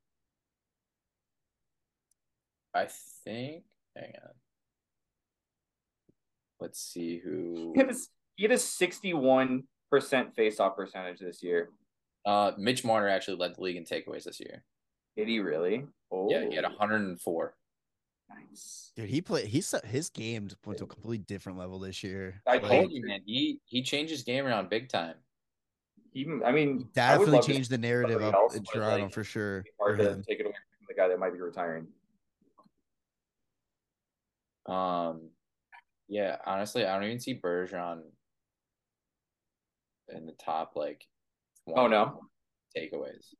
[2.74, 2.86] I
[3.24, 3.64] think
[3.96, 4.30] hang on.
[6.60, 7.94] Let's see who He had a,
[8.36, 11.70] he had a sixty-one percent face off percentage this year.
[12.24, 14.64] uh Mitch Marner actually led the league in takeaways this year.
[15.16, 15.86] Did he really?
[16.10, 17.54] Oh, Yeah, he had 104.
[18.28, 18.90] nice.
[18.96, 19.46] Dude, he played.
[19.46, 22.40] He set his game went to a completely different level this year.
[22.46, 23.20] I I Like, told you, man.
[23.24, 25.14] He he changed his game around big time.
[26.14, 29.12] Even I mean, he I would definitely change the narrative up else, in Toronto like,
[29.12, 29.64] for sure.
[29.80, 31.88] hard for to take it away from the guy that might be retiring.
[34.66, 35.30] Um,
[36.08, 36.36] yeah.
[36.46, 38.02] Honestly, I don't even see Bergeron
[40.08, 41.04] in the top like.
[41.66, 42.20] Oh no,
[42.76, 43.34] takeaways.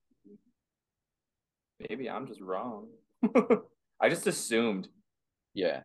[1.88, 2.88] Maybe I'm just wrong.
[4.00, 4.88] I just assumed.
[5.54, 5.82] Yeah.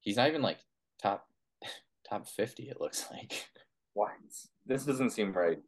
[0.00, 0.58] He's not even like
[1.02, 1.26] top
[2.08, 3.46] top 50 it looks like.
[3.98, 4.12] What?
[4.64, 5.58] This doesn't seem right.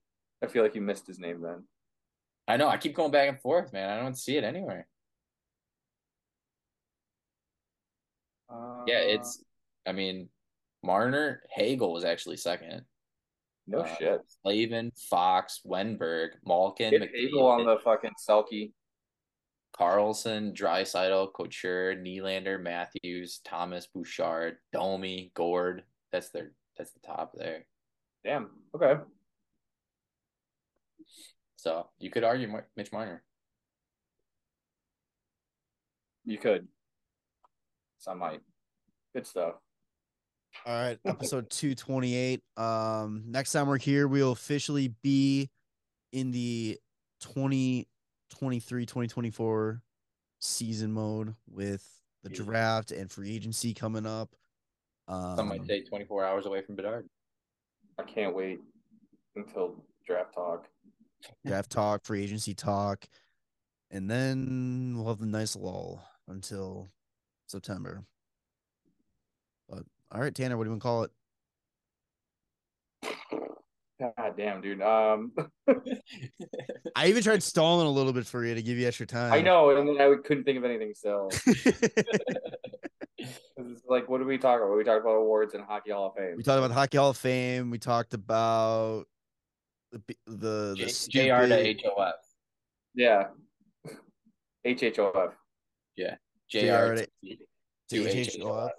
[0.40, 1.64] I feel like you missed his name then.
[2.46, 3.90] I know, I keep going back and forth, man.
[3.90, 4.86] I don't see it anywhere.
[8.48, 9.42] Uh, Yeah, it's
[9.84, 10.28] I mean,
[10.84, 12.82] Marner, Hagel was actually second.
[13.66, 14.20] no uh, shit.
[14.42, 18.70] Slavin, Fox, Wennberg, Malkin, Get Hagel on the fucking Selke.
[19.76, 25.82] Karlsson, Draisaitl, Couture, Nylander, Matthews, Thomas, Bouchard, Domi, Gourde.
[26.12, 27.64] That's their that's the top there.
[28.24, 28.50] Damn.
[28.74, 28.94] Okay.
[31.56, 33.22] So you could argue Mitch Marner.
[36.24, 36.68] You could.
[37.98, 38.40] So I might.
[39.14, 39.54] Good stuff.
[40.66, 42.42] All right, episode 228.
[42.56, 45.50] Um, next time we're here, we'll officially be
[46.12, 46.78] in the
[47.20, 49.82] 2023 2024
[50.40, 51.86] season mode with
[52.22, 54.30] the draft and free agency coming up.
[55.08, 57.08] Um, Some might say 24 hours away from Bedard.
[58.00, 58.60] I can't wait
[59.36, 60.66] until draft talk.
[61.46, 63.06] draft talk, free agency talk,
[63.90, 66.90] and then we'll have the nice lull until
[67.46, 68.04] September.
[69.68, 71.10] But all right, Tanner, what do you want to call it?
[74.00, 74.80] God damn, dude.
[74.80, 75.32] Um,
[76.96, 79.30] I even tried stalling a little bit for you to give you extra time.
[79.30, 81.28] I know, and then I couldn't think of anything still.
[83.56, 84.76] 'Cause it's like, what did we talk about?
[84.76, 86.36] We talked about awards and Hockey Hall of Fame.
[86.36, 87.70] we talked about Hockey Hall of Fame.
[87.70, 89.06] We talked about
[89.92, 92.14] the b- the, J- the JR to HOF.
[92.94, 93.28] Yeah.
[94.66, 95.32] HHOF.
[95.96, 96.14] JR
[96.48, 97.36] JR to, to
[97.90, 98.40] to HHOF.
[98.40, 98.70] HHOF.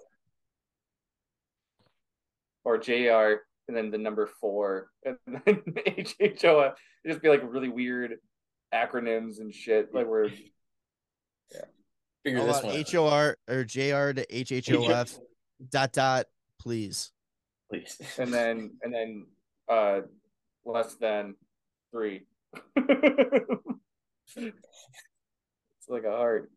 [2.64, 6.74] Or JR and then the number four and then HHOF.
[7.04, 8.18] It'd just be like really weird
[8.74, 9.92] acronyms and shit.
[9.94, 10.30] Like we're
[12.24, 15.18] Figure this about one out, HOR or J R to HHOF
[15.70, 16.26] dot dot
[16.60, 17.10] please.
[17.70, 18.00] please.
[18.18, 19.26] and then and then
[19.68, 20.00] uh
[20.64, 21.34] less than
[21.92, 22.22] three.
[22.76, 24.54] it's
[25.88, 26.50] like a heart.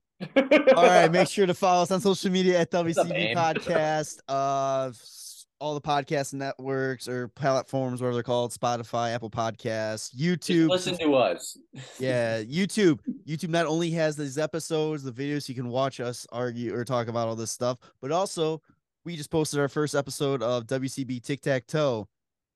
[0.76, 4.20] All right, make sure to follow us on social media at up, WCB Podcast.
[4.28, 5.25] Uh, s-
[5.66, 10.70] all the podcast networks or platforms, whatever they're called, Spotify, Apple Podcasts, Just YouTube.
[10.70, 11.58] listen to us.
[12.00, 13.00] Yeah, YouTube.
[13.28, 17.08] YouTube not only has these episodes, the videos you can watch us argue or talk
[17.08, 18.62] about all this stuff, but also
[19.06, 22.08] we just posted our first episode of WCB Tic Tac Toe.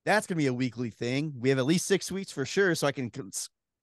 [0.06, 1.34] That's gonna be a weekly thing.
[1.40, 3.12] We have at least six weeks for sure, so I can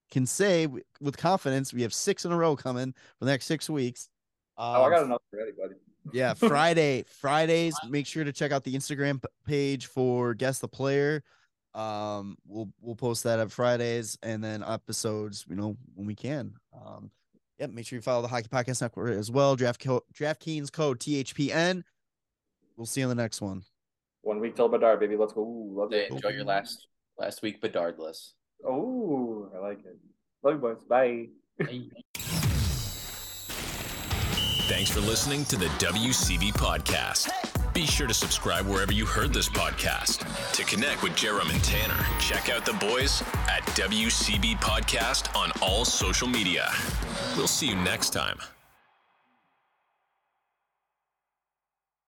[0.08, 0.68] can say
[1.00, 4.08] with confidence we have six in a row coming for the next six weeks.
[4.56, 5.74] oh, I Um, got enough ready, buddy.
[6.12, 7.74] Yeah, Friday, Fridays.
[7.88, 11.22] Make sure to check out the Instagram page for guess the player.
[11.74, 16.54] Um, we'll we'll post that up Fridays and then episodes, you know, when we can.
[16.74, 17.10] Um,
[17.58, 17.70] yep.
[17.70, 19.56] Make sure you follow the Hockey Podcast Network as well.
[19.56, 21.82] Draft co- DraftKings code THPN.
[22.76, 23.62] We'll see you on the next one.
[24.22, 25.16] One week till Bedard, baby.
[25.16, 25.42] Let's go.
[25.42, 26.10] Ooh, love Say, it.
[26.10, 26.88] Enjoy your last
[27.18, 28.32] last week Bedardless.
[28.66, 29.98] Oh, I like it.
[30.42, 30.82] Love you, boys.
[30.88, 31.26] Bye.
[31.58, 31.90] Hey.
[34.68, 37.30] Thanks for listening to the WCB podcast.
[37.72, 40.26] Be sure to subscribe wherever you heard this podcast.
[40.54, 45.84] To connect with Jarom and Tanner, check out the boys at WCB Podcast on all
[45.84, 46.68] social media.
[47.36, 48.38] We'll see you next time.